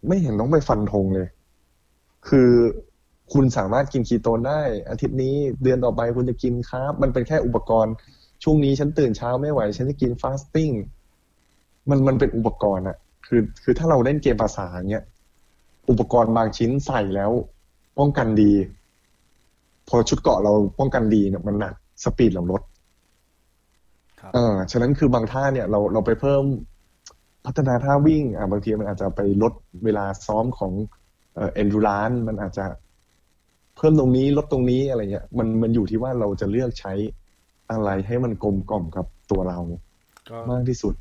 [0.08, 1.28] ไม่เห็นต้องไปฟันธงเลย
[2.28, 2.48] คือ
[3.32, 4.60] คุณสามารถกินคีโตนได้
[4.90, 7.94] อาทิตย์นี้เดือนต่อไปคุณจะกินคาร์บมันเป็นแค่อุปกรณ์
[8.44, 10.70] ช่วงนี้ฉันตื่นเช้าไม่ไหว ฉันจะกินฟาสติ้ง
[11.90, 12.96] มันมันเป็นอุปกรณ์อะ
[13.26, 15.04] คือ คือถ้าเราเล่นเกมภาษาเนี้ย
[15.90, 17.30] อุปกรณ์บางชิ้นใส่แล้ว
[17.98, 18.52] ป้องกันดี
[19.88, 22.62] พอชุดเกราะเราป้องกันดีเนี่ยมันหนักสปีดเราลด
[24.20, 26.42] ครับเออฉะนั้นคือบางท่าเนี่ยเราเราไปเพิ่ม
[27.46, 29.52] พัฒนาท่าวิ่ง อะบางทีมันอาจจะไปลด
[29.84, 30.72] เวลาซ้อมของ
[31.34, 32.64] เอ่อ endurance มันอาจจะ
[33.76, 36.92] เพิ่มตรงนี้ลดตรงนี้อะไรเงี้ยมันมันอยู่ที่ว่าเราจะเลือกใช้
[37.70, 39.58] อะไรให้มันกลมกล่อมกับตัวเรา
[40.30, 40.94] ก็มากที่สุด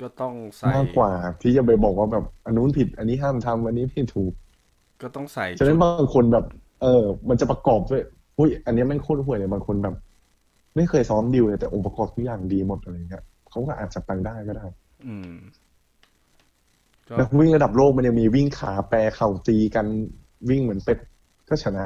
[0.00, 1.12] ก็ต้องใส่มากกว่า
[1.42, 4.32] ที่จะไปบอกว่าแบบอันนู้นผิด อันนี้ห้ามทำอันนี้ผิดถูก
[5.02, 6.44] ก็ต้องใส่ฉะนั้นชุดบางคนแบบ
[6.82, 8.02] เออ มันจะประกอบด้วย
[8.38, 9.94] อุ้ยอันนี้แม่งโคตรห่วยเลยบางคนแบบ
[10.76, 14.66] ไม่เคยซ้อมดิวเลยแต่องค์ประกอบทุกอย่างดีหมดอะไรเงี้ยเขาก็อาจจะไปได้ก็ได้
[15.06, 15.32] อืม
[17.08, 19.86] ก็นักวิ่งระดับโลกมันยังมีวิ่งขาแปรเข่าตีกัน
[20.48, 20.98] วิ่งเหมือนเป็ด
[21.48, 21.84] ก็ชนะ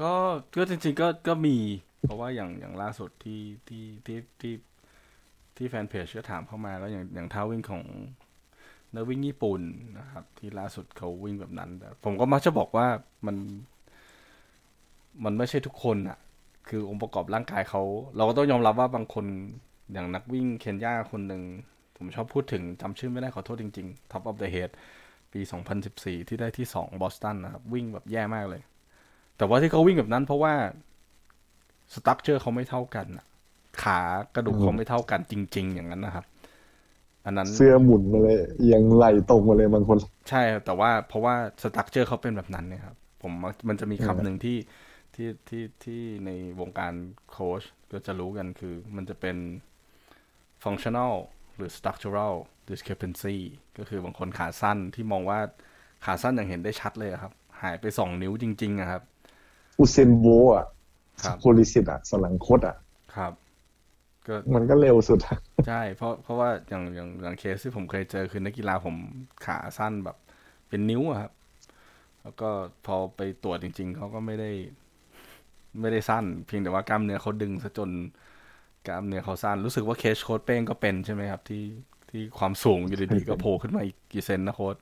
[0.00, 0.12] ก็
[0.54, 1.56] ก็จริงๆก็ก็มี
[2.00, 4.54] เพราะว่าอย่างอย่างล่าสุดที่ที่ที่ที่
[5.56, 7.84] ที่แฟนเพจก็ถามเข้ามาแล้วอย่างอย่างท้าวิ่งของ
[8.94, 9.60] นักวิ่งญี่ปุ่น
[9.98, 12.86] นะครับ ที่ล่าสุดเขาวิ่งแบบนั้นแต่ผมก็มักจะบอกว่า
[13.26, 13.36] มัน
[15.24, 16.18] มันไม่ใช่ทุกคนอะ
[16.68, 17.82] คือองค์ประกอบร่างกายเขา
[18.16, 19.24] เราก็ต้องยอมรับว่าบางคน
[19.92, 21.42] อย่างนักวิ่งเคนยาคนหนึ่ง
[21.96, 24.70] ผมชอบพูดถึงจำชื่อไม่ได้ขอโทษจริงๆ Top of the Head
[25.32, 25.40] ปี
[25.84, 28.62] 2014 ที่ได้ที่2บอสตันนะครับ วิ่งแบบแย่มากเลย
[29.36, 30.54] แต่ว่าที่เขาวิ่งแบบนั้นเพราะว่า
[31.94, 33.26] สตั๊กเจอร์เขาไม่เท่ากันน่ะ
[33.82, 34.00] ขา
[34.34, 36.24] กระดูกเขาไม่เท่ากันจริง ๆ อย่างนั้นนะครับ
[37.24, 39.98] อันนั้นเสื้อหมุนมาเลยเอียงไหลตรงมาเลยบางคน
[40.28, 44.58] ใช่ครับแต่ว่าเพราะว่าสตั๊กเจอร์เขาเป็นแบบนั้นเนะครับ ผมมักมันจะมีเออคำหนึ่งที่
[45.14, 46.92] ที่ที่ที่ในวงการ
[47.30, 47.62] โค้ช
[47.92, 49.36] ก็จะรู้กันคือมันจะเป็น
[50.64, 51.14] functional
[51.56, 52.34] หรือ structural
[52.70, 53.36] discrepancy
[53.78, 55.38] ก็คือบางคนขาสั้นที่มองว่า
[56.04, 59.02] ขาสั้นอย่างเห็นได้ชัดเลยอะครับ หายไปสองนิ้วจริงๆอะครับ
[59.78, 60.66] ยูเซนโบลต์อะ
[61.22, 62.76] ครับโพลิสิตอะ สันหลังคดอะ
[63.16, 63.32] ครับ
[64.26, 65.38] ก็มันก็เร็วสุดอะ
[65.68, 68.96] ใช่ เพราะเพราะว่าอย่างอย่างอย่างเคสที่ผมเคยเจอคือนักกีฬาผม
[69.46, 70.16] ขาสั้นแบบ
[70.68, 71.32] เป็นนิ้วอะครับ
[72.22, 72.50] แล้วก็
[72.86, 74.50] พอไปตรวจจริง ๆเขาก็ไม่ได้
[75.80, 77.90] ไม่ได้สั้น เพียงแต่ว่ากล้ามเนื้อเขาดึงซะจน
[78.86, 81.62] กล้ามเนื้อเขาสั้นรู้สึกว่าเคสโค้ชเป้งก็เป็นใช่ไหมครับ ที่
[82.10, 84.76] ที่ความสูงอยู่ดีๆก็โผล่ขึ้นมาอีกกี่เซนนะโค้ด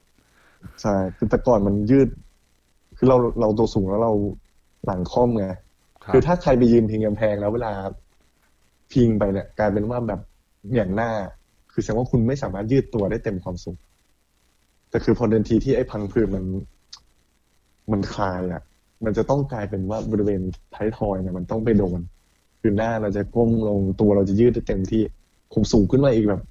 [0.82, 2.08] ใช่คือแต่ก่อนมันยืด
[2.96, 4.12] คือเราเราตัวสูงแล้วเรา
[4.86, 5.46] หลังค่อมไง
[6.04, 7.72] ครับคือถ้าใครไปยืนพิงกำแพงแล้วเวลา
[8.92, 10.20] พิงไปเนี่ยกลายเป็นว่าแบบ
[10.74, 11.10] อย่างหน้า
[11.72, 13.76] คือแสดงว่าคุณไม่สามารถยืดตัวได้เต็มความสูง
[14.90, 16.44] แต่คือพอเดินทีที่ไอ้พังผืดมัน
[17.92, 18.62] มันคลายอะ
[19.04, 20.40] มันจะต้องกลายเป็นว่าบริเวณ
[20.74, 22.00] ท้ายทอยเนี่ยมันต้องไปโดน
[22.60, 25.02] คือหน้าเราจะก้มลงตัวเราจะยืดได้เต็มที่
[25.52, 26.42] ผมสูงขึ้นมาอีกแบบ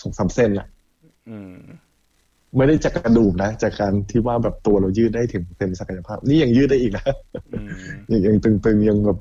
[0.00, 0.66] สองสามเซนอะ
[1.28, 1.54] อืม
[2.56, 7.04] ไม่ได้จากกระดูกนะ จากการที่ว่าแบบตัวเรายืดได้ถึงเต็มศักยภาพ นี่ยังยืดได้อีกนะ
[7.54, 7.70] อืม
[8.10, 9.18] ยังยังตึงๆยังแบบ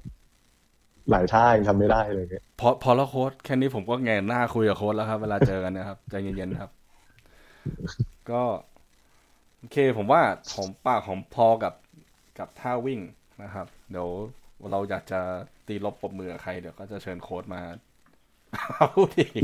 [1.11, 6.71] หลายท่ายังทำไม่ได้เลยเนี่ยพอพอแล้วโค้ดแค่นี้ผมก็แงนหน้าคุยกับโค้ดแล้วครับ เวลาเจอกันนะครับใจเย็นๆครับ
[8.31, 8.43] ก็
[9.57, 10.21] โอเค ผมว่า
[10.55, 11.73] ผมปากของพอกับ
[12.39, 12.99] กับท่าวิ่ง
[13.43, 14.09] นะครับ เดี๋ยว
[14.71, 15.19] เราอยากจะ
[15.67, 17.61] ตีลบปรบมือกับใครเดี๋ยวก็จะเชิญโค้ชมา
[18.95, 19.43] พูดอีก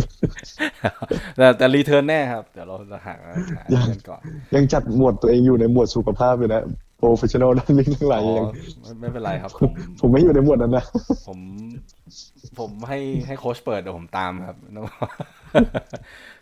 [1.38, 3.16] แต่แต่ return แน่ครับ เดี๋ยวเราจะหา
[3.56, 4.22] หากันก่อน
[4.56, 6.64] ยังจัดหมวดตัวเองอยู่ในหมวดสุขภาพอยู่นะ
[6.98, 8.46] professional ด้านนี้ทั้งหลายอ๋อยัง
[8.82, 10.86] ไม่ไม่เป็นไรครับ ผมผมไม่อยู่ในหมวดนั้นนะ
[11.28, 11.40] ผม
[12.60, 14.58] ผมให้ให้โค้ชเปิดเดี๋ยวผมตามครับ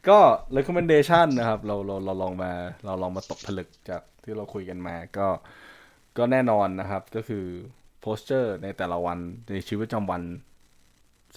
[0.08, 0.18] ก็
[0.58, 2.52] recommendation นะครับ เราเราเราลองมา
[2.86, 5.28] เราลองมาตกผลึกจากที่เราคุยกันมา ก็
[6.18, 7.46] ก็แน่นอนนะครับ ก็คือ
[8.04, 9.18] posture ในแต่ละวัน
[9.54, 10.22] ในชีวิตประจำวัน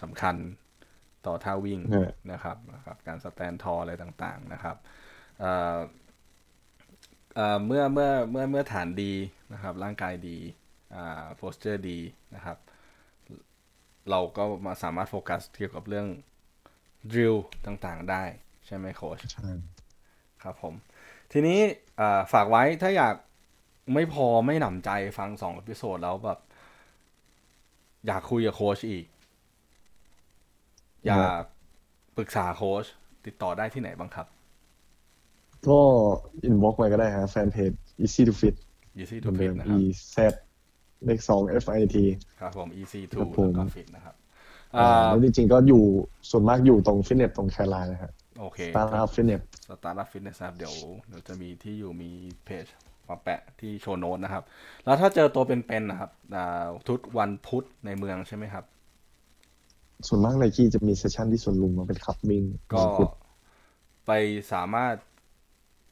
[0.03, 0.37] สำคัญ
[1.27, 4.77] ต่อท่าวิ่งเออนะครับนะครับ การสแตนทออะไรต่างๆนะครับ
[5.41, 5.79] เอ่อ
[7.35, 9.13] เอ่อเมื่อเมื่อเมื่อเมื่อฐานดี
[9.53, 10.39] นะครับ ร่างกายดี
[10.95, 11.99] อ่า posture ดี
[12.35, 12.59] นะครับ
[14.11, 16.09] เราก็มาสามารถโฟกัสเกี่ยวกับเรื่อง
[17.13, 18.23] drill ต่างๆได้
[18.67, 19.51] ใช่ไหมโค้ชใช่
[20.43, 20.75] ครับผม
[21.33, 21.61] ทีนี้
[22.01, 23.15] อ่าฝากไว้ถ้าอยาก
[23.95, 26.41] ไม่พอไม่หนำใจฟังสอง episode แล้วแบบ
[28.07, 29.05] อยากคุยกับโค้ชอีก
[31.07, 31.43] อยาก
[32.17, 32.85] ปรึกษาโค้ช
[33.27, 34.27] ติดต่อได้ที่ไหนบ้างครับ
[35.69, 35.79] ก็
[36.45, 37.73] inbox ไว้ก็ได้ฮะแฟนเพจ
[38.05, 38.55] easy to fit
[39.01, 39.85] easy to fit เหมือนเดิมนะครับ e
[40.15, 40.17] z
[41.05, 41.97] เลขสอง f i t
[42.41, 44.15] ครับผม easy ครั to บผมแล้วก็ fit นะครับ
[44.77, 45.83] อ่าอ่าแล้วจริงๆก็อยู่
[46.31, 50.75] ส่วนมากอยู่ตรงฟิตเนสตรงแคลร์นะฮะโอเคสตาร์ทอัพฟิตเนสสตาร์ทอัพฟิตเนสครับเดี๋ยว
[51.09, 52.11] เดี๋ยวจะมีที่อยู่มี
[52.45, 52.67] เพจ
[53.09, 54.43] มาแปะที่โชว์โน้ตนะครับ
[54.85, 58.65] แล้วถ้าเจอตัวเป็นๆนะครับอ่าทุกวันพุธในเมืองใช่ไหมครับ
[60.09, 63.11] ส่วนมากไนกี้จะมีเซสชั่นที่สวนลุมมาเป็นขับวิ่งก็วันพุธ
[64.07, 64.11] ไป
[64.53, 64.95] สามารถ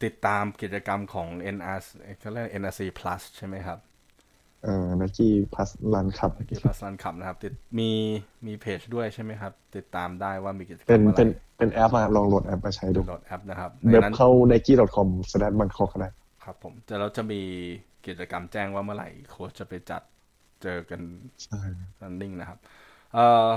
[0.04, 1.78] ติดตามกิจกรรมของ NR
[2.20, 3.78] เขาเรียก NRC Plus ใช่ไหมครับ
[4.62, 7.90] เอ่อไนกี้พัสลันขับกี Plus Run Club นะครับ ติดมี
[8.46, 15.88] มีเพจด้วยใช่ไหมครับ ติดตามได้ว่ามีกิจกรรเป็นมอะไร เป็นเป็นแอปอะลองโหลดแอปมาใช้ดูโหลดแอปนะครับในเว็บนั้นเข้า nike.com s l a s h b a n g k o k
[15.92, 16.08] ก็ได้
[16.44, 17.40] ครับผมแต่เราจะมี
[18.06, 20.02] กิจกรรมแจ้งว่าเมื่อไหร่โค้ชจะไปจัด
[20.62, 21.00] เจอกัน
[21.44, 21.60] ใช่
[22.00, 22.58] รันนิ่งนะครับ
[23.14, 23.48] เอ่อ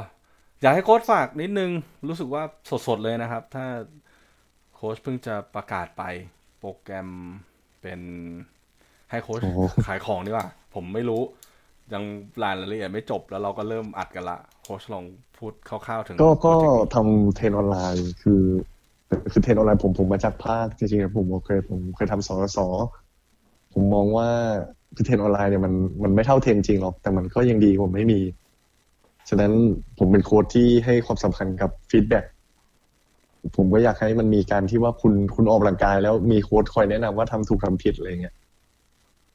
[0.65, 1.71] อยากให้โค้ชฝากนิดนึง
[2.07, 2.43] รู้สึกว่า
[2.87, 3.65] สดๆเลยนะครับ ถ้า
[4.75, 6.03] โค้ชเป้งจะประกาศไป
[6.59, 7.09] โปรแกรม
[7.81, 7.99] เป็น
[9.11, 11.21] ให้โค้ชโอ้โหขายของดีกว่า ผมไม่รู้
[11.93, 12.03] ยัง
[12.43, 15.03] รายละเอียดไม่จบแล้วเราก็เริ่มอัดกันละโค้ชลอง
[15.37, 18.41] พูดคร่าวๆถึง ก็ก็ project นี้ทำ train ออนไลน์คือ
[19.31, 22.67] คือ train ออนไลน์ผมผมมาจากภาคจริงๆผมเคยผมเคยทำสอสอ
[23.73, 24.29] ผมมองว่า
[24.95, 28.19] คือ train ออนไลน์เนี่ยมันมันไม่เท่า train จริงหรอก แต่มันก็ยังดีกว่าไม่มี
[29.29, 29.51] ฉะนั้น
[29.97, 32.25] ผมเป็นโค้ชที่ให้ความสำคัญกับ feedback
[33.55, 38.35] ผมก็อยากให้มันมีการที่ว่าคุณคุณออกกำลังกายแล้วมีโค้ชคอยแนะนำว่าทำถูกทำผิดอะไรเงี้ย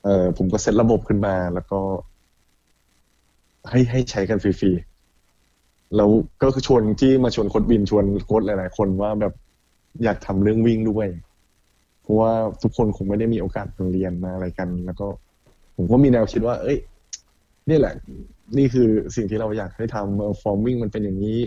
[0.04, 1.80] เออผมก็เซตระบบขึ้นมาแล้วก็
[3.70, 6.08] ให้ให้ใช้กันฟรีๆแล้ว
[6.42, 9.32] ก็คือชวนที่มาชวนโค้ชบินชวนโค้ชหลายๆ คนว่าแบบ
[10.04, 11.08] อยากทำเรื่องวิ่งด้วย
[12.02, 12.32] เพราะว่า
[12.62, 15.06] ทุกคนคงไม่ได้มีโอกาสเรียนมาอะไรกัน แล้วก็
[15.76, 16.78] ผมก็มีแนวคิดว่า เอ้ย
[17.70, 17.94] นี่แหละ
[18.58, 21.38] นี่คือสิ่งที่เราอยากให้ทำฟอร์มวิ่งมันเป็นอย่างนี้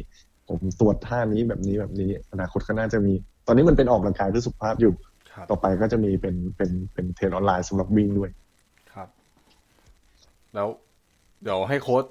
[0.50, 3.14] ผมตรวจท่านี้แบบนี้แบบนี้ อนาคตก็น่าจะมี
[3.48, 4.94] ตอนนี้มันเป็นออกกำลังกายเพื่อสุขภาพอยู่
[5.34, 8.30] ครับต่อไปก็จะมีเป็นเป็นเป็นเทรนออนไลน์สำหรับวิ่งด้วย
[8.94, 9.08] ครับ
[10.54, 10.68] แล้ว
[11.44, 12.04] เดี๋ยวให้โค้ช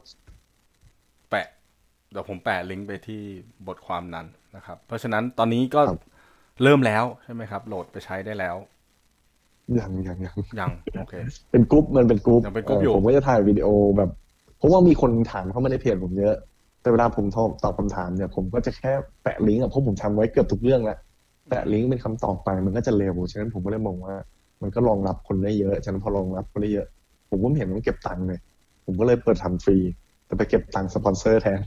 [1.31, 1.47] แปะ
[2.11, 3.23] เดี๋ยวผมแปะลิงก์ไปที่
[3.69, 4.27] บทความนั้น
[4.57, 6.03] นะครับ เพราะฉะนั้นตอนนี้ก็ครับ
[6.63, 8.57] เริ่มแล้วใช่ไหมครับ โหลดไปใช้ได้แล้ว
[9.79, 11.15] ยังยังยังยังโอเค
[11.51, 14.11] เป็นกรุ๊ปมันเป็นกรุ๊ปยังเป็นกรุ๊ปอยู่ผมก็จะถ่ายวิดีโอแบบ
[14.63, 16.35] เพราะว่ามีคนถามเข้ามาในเพจผมเยอะ
[16.81, 18.93] แต่เวลาผมตอบตอบคำถามเนี่ย ผมก็จะแค่
[19.23, 20.99] แปะลิงก์อะเพราะผมทำไว้เกือบทุกเรื่องแล้ว
[21.49, 24.15] แปะลิงก์เป็นคำตอบไปมันก็จะเร็วฉะนั้นผมก็เลยมองว่า
[24.63, 26.87] มันก็รองรับคนได้เยอะฉะนั้นพอรองรับคนได้เยอะ
[27.31, 28.41] ผมก็เห็นมันเก็บตังค์เลย
[28.85, 29.79] ผมก็เลยเปิดทำฟรี
[30.27, 31.61] แต่ไปเก็บตังค์สปอนเซอร์แทน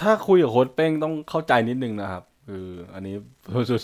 [0.00, 3.14] ถ้าคุยกับโค้ชเป้งต้องเข้าใจนิดนึงนะครับ คืออันนี้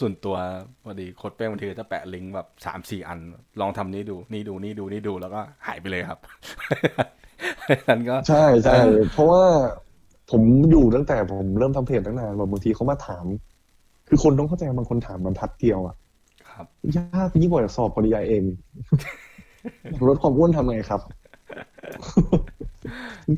[0.00, 0.36] ส่วนตัว
[0.84, 3.18] พอดีโค้ดเป้งบางทีก็จะแปะลิงก์แบบสามสี่อัน
[3.60, 6.18] ลองทำนี้ดูนี่ดูนี่ดูนี่ดูแล้วก็หายไปเลยครับ
[7.88, 8.78] นั้นก็ใช่ใช่
[9.12, 9.42] เพราะว่า
[10.30, 13.26] ผมอยู่ตั้งแต่ผมเริ่มทำเพจตั้งนานแบบบางทีเขามาถาม
[14.08, 15.96] คือคนต้องเข้าใจบางคนถามบรรทัดเดียวอะ
[16.50, 18.44] ครับยากยิ่งกว่าสอบปริญญาเอง
[20.08, 21.00] ลดความอ้วนทำไงครับ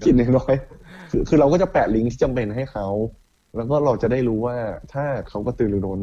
[0.04, 2.86] กินน้อยๆคือคือเราก็จะแปะลิงก์ที่จำเป็นให้เขา
[3.58, 4.56] แล้วก็เราจะได้รู้ว่า
[4.92, 6.00] ถ้าเขาก็ตื่นหรือร้น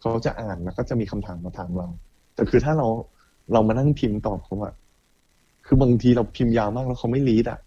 [0.00, 1.88] เขาจะอ่านแล้วก็จะมีคำถามมาถามเรา
[2.34, 2.86] แต่คือถ้าเรา
[3.52, 4.74] เรามานั่งพิมพ์ตอบเขาอะ
[5.66, 7.58] คือบางทีเราพิมพ์ยาวมากแล้วเขาไม่รีดอะ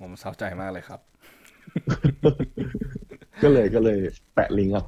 [0.00, 1.00] ผมเศร้าใจมากเลยครับ
[3.42, 3.98] ก็เลยก็เลย
[4.34, 4.84] แปะลิงก์เอา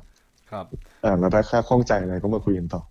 [0.51, 0.67] ครับ
[1.05, 2.83] อ่าแล้วถ้าค่าข้องใจอะไรก็มาคุยกันต่อ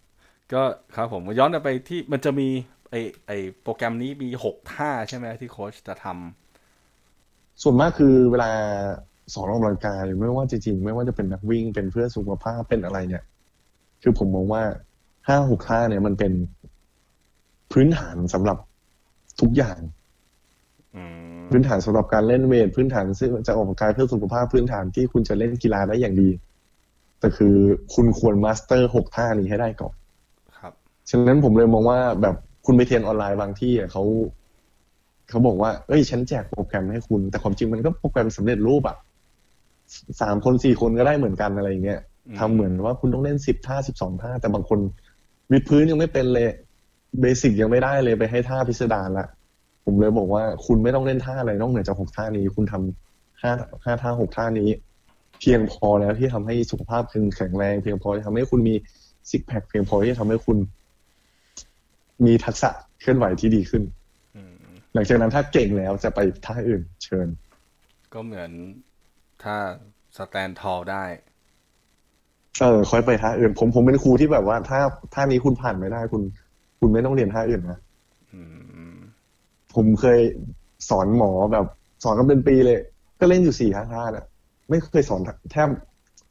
[0.54, 0.64] ก็
[0.96, 2.48] ครับผมย้อนไปที่มันจะมี
[2.90, 2.96] ไอ
[3.28, 3.32] ไอ
[3.62, 8.52] โปรแกรมนี้มีหกท่าใช่ไหมที่โค้ชจะทำส่วนมากคือเวลา
[9.34, 13.24] สอนออกกำลังกายไม่ว่าจริงๆไม่ว่าจะเป็นนักวิ่งเป็นเพื่อสุขภาพเป็นอะไรเนี่ย
[14.02, 14.64] คือผมมองว่า
[15.28, 16.34] ห้าหกท่าเนี่ยมันเป็น
[17.72, 18.58] พื้นฐานสำหรับ
[19.42, 19.80] ทุกอย่าง
[20.96, 21.02] อื
[21.36, 26.30] มพื้นฐานสำหรับการเล่นเวทพื้นฐานซึ่งจะออกกำลังกายเพื่อสุขภาพพื้นฐานที่คุณจะเล่นกีฬาได้อย่างดี
[27.20, 27.56] แต่คือ
[27.94, 29.94] คุณควร master หกท่านี้ให้ได้ก่อน
[30.58, 30.74] ครับ
[31.10, 34.04] ฉะนั้นผมเลยมองว่าแบบคุณไปเรียนออนไลน์บางที่อะเขา
[35.30, 38.98] เขาบอกว่า เอ้ย ฉันแจกโปรแกรมให้คุณ แต่ความจริงมันก็โปรแกรมสำเร็จรูปอะ
[40.22, 44.80] สามคนสี่คนก็ได้เหมือนกันอะไรอย่างเงี้ยอืมทำเหมือนว่าคุณต้องเล่นสิบท่าสิบสองท่า แต่บางคน
[45.52, 46.48] วิดพื้นยังไม่เป็นเลย
[47.22, 49.28] basic ยังไม่ได้เลยไปให้ท่าพิสดารละ
[49.86, 53.52] ผมเลยบอกว่าคุณไม่ต้องเล่นท่าอะไรนอกเหนือจากหกท่านี้ คุณทำห้า
[53.84, 54.70] ห้าท่าหกท่านี้
[55.40, 58.76] เพียงพอแล้วที่ทำให้สุขภาพคุณแข็งแรง เพียงพอที่ทำให้คุณมี
[59.30, 60.58] ซิกแพคเพียงพอที่จะทำให้คุณ
[62.26, 62.70] มีทักษะ
[63.00, 63.84] เคลื่อนไหวที่ดีขึ้น
[64.36, 64.54] อืม
[64.94, 67.28] หลังจากนั้นถ้าเก่งแล้วจะไปท่าอื่น เชิญ
[68.14, 68.52] ก็เหมือน
[69.44, 69.56] ถ้า
[70.18, 71.06] สแตนทอลได้
[72.62, 74.80] เออค่อยไปท่าอื่น ผมผมเป็นครูที่แบบว่า ถ้า
[75.14, 76.22] ท่านี้คุณผ่านไม่ได้คุณ
[76.80, 77.80] คุณไม่ต้องเรียนท่าอื่นนะ
[78.34, 78.42] อื
[78.94, 78.98] ม
[79.76, 80.20] ผมเคย
[80.90, 81.66] สอนหมอแบบ
[82.04, 82.80] สอนกันเป็นปีเลย
[83.20, 84.26] ก็เล่นอยู่สี่ห้าท่าน่ะ
[84.70, 85.22] ไม่เคยสอน
[85.52, 85.68] แทบ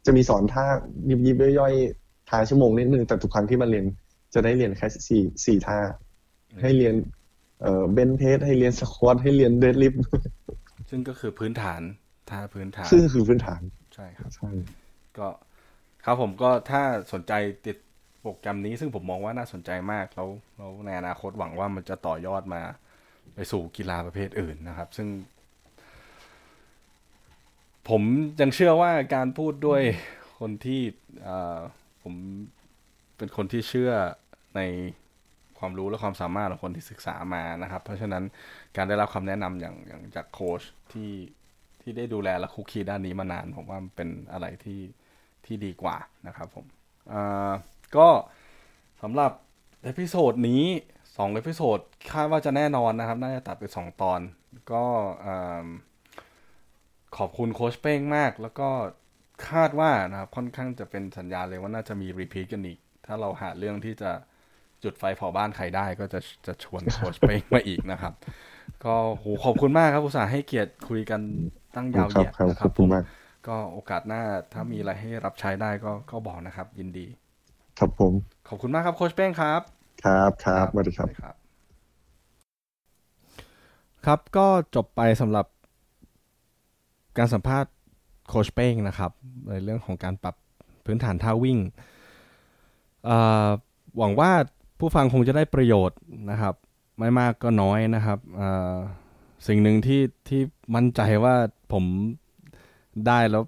[0.07, 0.67] จะมีสอนท่า
[1.09, 3.85] ยิบยิบย่อยๆท้ายชั่วโมงนิดนึงแต่ทุกครั้งที่มาเรียน
[4.35, 5.79] จะได้เรียนแค่สี่สี่ท่า
[6.61, 6.95] ให้เรียน
[7.63, 9.95] เอ่อเบนเพสให้เรียนสควอตให้เรียนเดดลิฟ
[10.91, 11.83] ซึ่งก็คือพื้นฐาน
[12.31, 13.61] ท่าพื้นฐาน ซึ่งคือพื้นฐาน
[13.95, 14.51] ใช่ครับใช่
[15.19, 15.29] ก็
[16.05, 17.33] ครับผมก็ถ้าสนใจ
[17.67, 17.77] ติด
[18.21, 22.63] โปรแกรมนี้ ซึ่งผมมองว่าน่าสนใจมากแล้วแล้วในอนาคตหวังว่ามันจะต่อยอดมา
[23.35, 25.09] ไปสู่กีฬาประเภทอื่นนะครับ ซึ่ง
[27.89, 28.03] ผม
[28.41, 29.83] ยังเชื่อว่าการพูดด้วย
[30.41, 30.81] คนที่
[31.23, 31.59] เอ่อ
[32.03, 32.15] ผม
[33.17, 33.93] เป็นคนที่เชื่อ
[34.57, 34.61] ใน
[35.59, 38.25] ความรู้และความสามารถของคนที่ศึกษามานะครับ เพราะฉะนั้น
[38.77, 40.63] การได้รับคำแนะนำอย่างอย่างจากโค้ช
[40.93, 41.11] ที่
[41.89, 44.81] ที่ได้ดูแลและคุกคีด้านนี้มานาน ผมว่าเป็นอะไรที่
[45.45, 46.67] ที่ดีกว่านะครับผม
[47.97, 48.09] ก็
[49.03, 49.33] สำหรับ
[49.85, 50.63] episode นี้
[51.17, 51.79] สอง episode
[52.13, 54.21] คาดว่าจะแน่นอนนะครับ น่าจะตัดเป็นสองตอน
[54.73, 54.85] ก็
[57.17, 58.69] ขอบคุณโค้ชเป้งมาก แล้วก็
[59.49, 64.11] คาดว่านะครับค่อนข้างจะเป็นสัญญาเลยว่าน่าจะมี repeat กันอีก ถ้าเราหาเรื่องที่จะ
[64.85, 68.15] จุดไฟเผาบ้านใครได้ก็จะจะชวนโค้ชเป้งมาอีกนะครับ
[68.85, 71.21] ก็โหขอบคุณมากครับอุตส่าห์ให้เกียรติคุยกัน
[71.77, 73.05] ตั้งยาวครัเหบยียดครับนะคขรัอบบคุณมาก
[73.47, 74.23] ก็โอกาสหน้า
[74.53, 77.07] ถ้ามีอะไรให้รับใช้ได้ก็ก็บอกนะครับ ยินดี
[77.79, 78.13] ครับผม
[78.49, 79.61] ขอบคุณมากครับโค้ชเป้งครับ
[80.05, 81.35] ครับครับสวัสดีครับครับ
[84.07, 85.47] ครับก็จบไปสำหรับ
[87.19, 87.73] การสัมภาษณ์
[88.29, 89.13] โคชเป้งนะครับ
[89.49, 90.35] ในเรื่องของการปรับ
[90.85, 91.59] พื้นฐานท่าวิ่ง
[93.05, 93.49] เอ่อ
[93.99, 94.31] หวังว่า
[94.79, 95.99] ผู้ฟังคงจะได้ประโยชน์
[96.31, 96.55] นะครับ
[96.99, 98.77] ไม่มากก็น้อยนะครับเอ่อ
[99.47, 100.41] สิ่งหนึ่งที่ที่
[100.75, 101.35] มั่นใจว่า
[101.73, 101.85] ผม
[103.07, 103.43] ได้แล้ว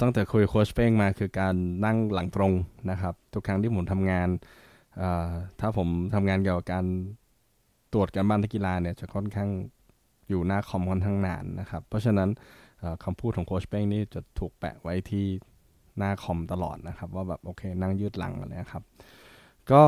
[0.00, 2.52] ตั้งแต่คุยโค้ชเป้งมาคือการนั่งหลังตรง
[2.90, 4.28] นะครับ ทุกครั้งที่ผมทำงาน
[5.60, 6.86] ถ้าผมทำงานเกี่ยวกับการ
[7.92, 9.50] ตรวจการบ้านนักกีฬาเนี่ยจะค่อนข้าง
[10.28, 12.28] อยู่หน้าคอมค่อนข้างนานนะครับ เพราะฉะนั้น
[13.04, 15.26] คำพูดของโค้ชเป้งนี่จะถูกแปะไว้ที่
[15.98, 18.82] หน้าคอมตลอดนะครับ ว่าแบบโอเค นั่งยืดหลังอะไรนะครับ
[19.70, 19.82] ก็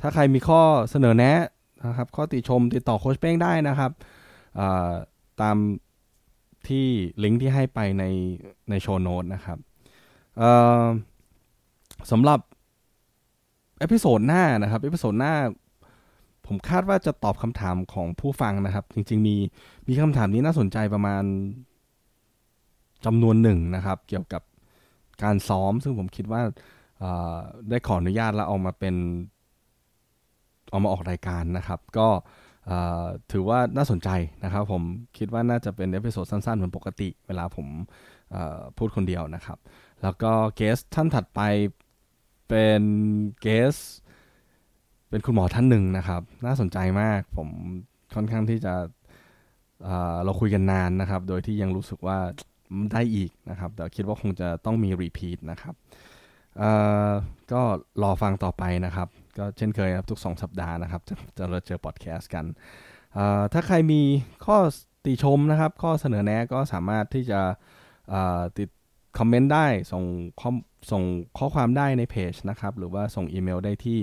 [0.00, 0.60] ถ้าใครมีข้อ
[0.90, 1.38] เสนอแนะ
[1.86, 3.90] นะครับ ข้อติชมติดต่อโค้ชเป้งได้นะครับ
[5.40, 5.56] ตาม
[6.68, 6.86] ที่
[7.22, 8.04] ลิงก์ที่ให้ไปใน
[8.70, 9.58] ใน show note นะครับ
[12.10, 12.40] สำหรับ
[13.78, 15.34] episode หน้านะครับ episode หน้า
[16.46, 19.36] ผมคาดว่าจะตอบคำถามของผู้ฟังนะครับ จริง ๆ มี
[19.88, 21.22] มีคำถามนี้น่าสนใจประมาณ
[23.04, 24.42] จำนวนหนึ่งนะครับ เกี่ยวกับ
[25.22, 26.42] การซ้อม ซึ่งผมคิดว่า
[27.68, 28.94] ได้ขออนุญาตแล้วเอามาเป็น
[30.74, 32.08] เอามาออกรายการนะครับ ก็
[33.32, 34.08] ถือว่าน่าสนใจ
[34.44, 34.82] นะครับ ผม
[35.18, 37.66] คิดว่าน่าจะเป็น episode สั้นๆเหมือนปกติ เวลาผม
[38.78, 39.58] พูดคนเดียวนะครับ
[40.02, 41.40] แล้วก็ guest ท่านถัดไป
[42.48, 42.82] เป็น
[43.40, 43.76] guest
[45.08, 47.48] เป็นคุณหมอท่านหนึ่งนะครับ น่าสนใจมากผม
[48.14, 48.74] ค่อนข้างที่จะ
[50.24, 52.18] เราคุยกันนานนะครับ โดยที่ยังรู้สึกว่า
[52.92, 55.74] ได้อีกนะครับ แต่คิดว่าคงจะต้องมี repeat นะครับ
[57.52, 57.62] ก็
[58.02, 59.08] รอฟังต่อไปนะครับ
[59.38, 62.44] ก็เช่นเคยครับทุกสองสัปดาห์นะครับ จะจะเราเจอพอดแคสต์กัน
[63.52, 64.00] ถ้าใครมี
[64.44, 64.56] ข้อ
[65.04, 67.40] ติชมนะครับ ข้อเสนอแนะก็สามารถที่จะ
[68.58, 68.68] ติด
[69.18, 70.04] comment ได้ส่ง
[70.40, 70.50] ข้อ
[70.90, 71.02] ส่ง
[71.38, 73.98] ข้อความได้ในเพจนะครับ หรือว่าส่งอีเมลได้ที่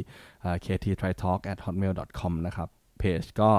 [0.65, 2.69] kttritalk@hotmail.com นะครับ
[2.99, 3.51] เพจก็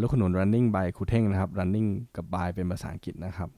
[0.00, 3.48] ลูกขนุน running by ครูเท่งนะครับ running กับ by เป็นภาษาอังกฤษนะครับ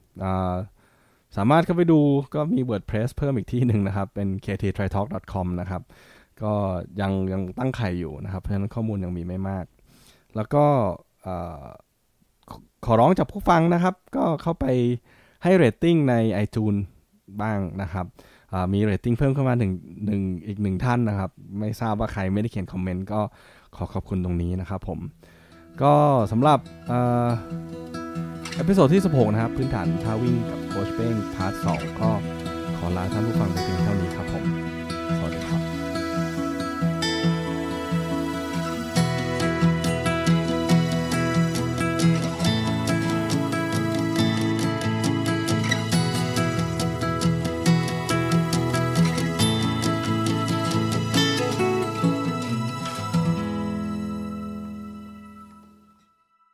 [1.37, 1.99] สามารถเข้าไปดู
[2.33, 5.81] ก็มี WordPress เพิ่มอีกที่หนึ่งนะครับ เป็น kttritalk.com นะครับ
[6.41, 6.53] ก็
[7.01, 9.65] ยังยังตั้งไข่อยู่นะครับ เพราะฉะนั้นข้อมูลยังมีไม่มาก
[10.35, 10.65] แล้วก็
[12.85, 14.65] ขอร้องจากผู้ฟังนะครับ ก็เข้าไป
[15.43, 16.81] ให้เรตติ้งใน iTunes
[17.41, 18.05] บ้างนะครับ
[18.73, 19.71] มีเรตติ้งเพิ่มเข้ามาหนึ่ง
[20.05, 23.19] หนึ่งอีกหนึ่งท่านนะครับ ไม่ทราบว่าใครไม่ได้เขียน comment ก็
[23.75, 24.99] ขอขอบคุณตรงนี้นะครับผม
[25.81, 25.93] ก็
[26.31, 32.09] สำหรับ episode ที่ 16 นะครับ พื้นฐานท่าวิ่งกับโค้ชเป้ง part 2 ก็
[32.77, 34.62] ขอลาท่านผู้ฟังไปเพียงเท่านี้ครับผม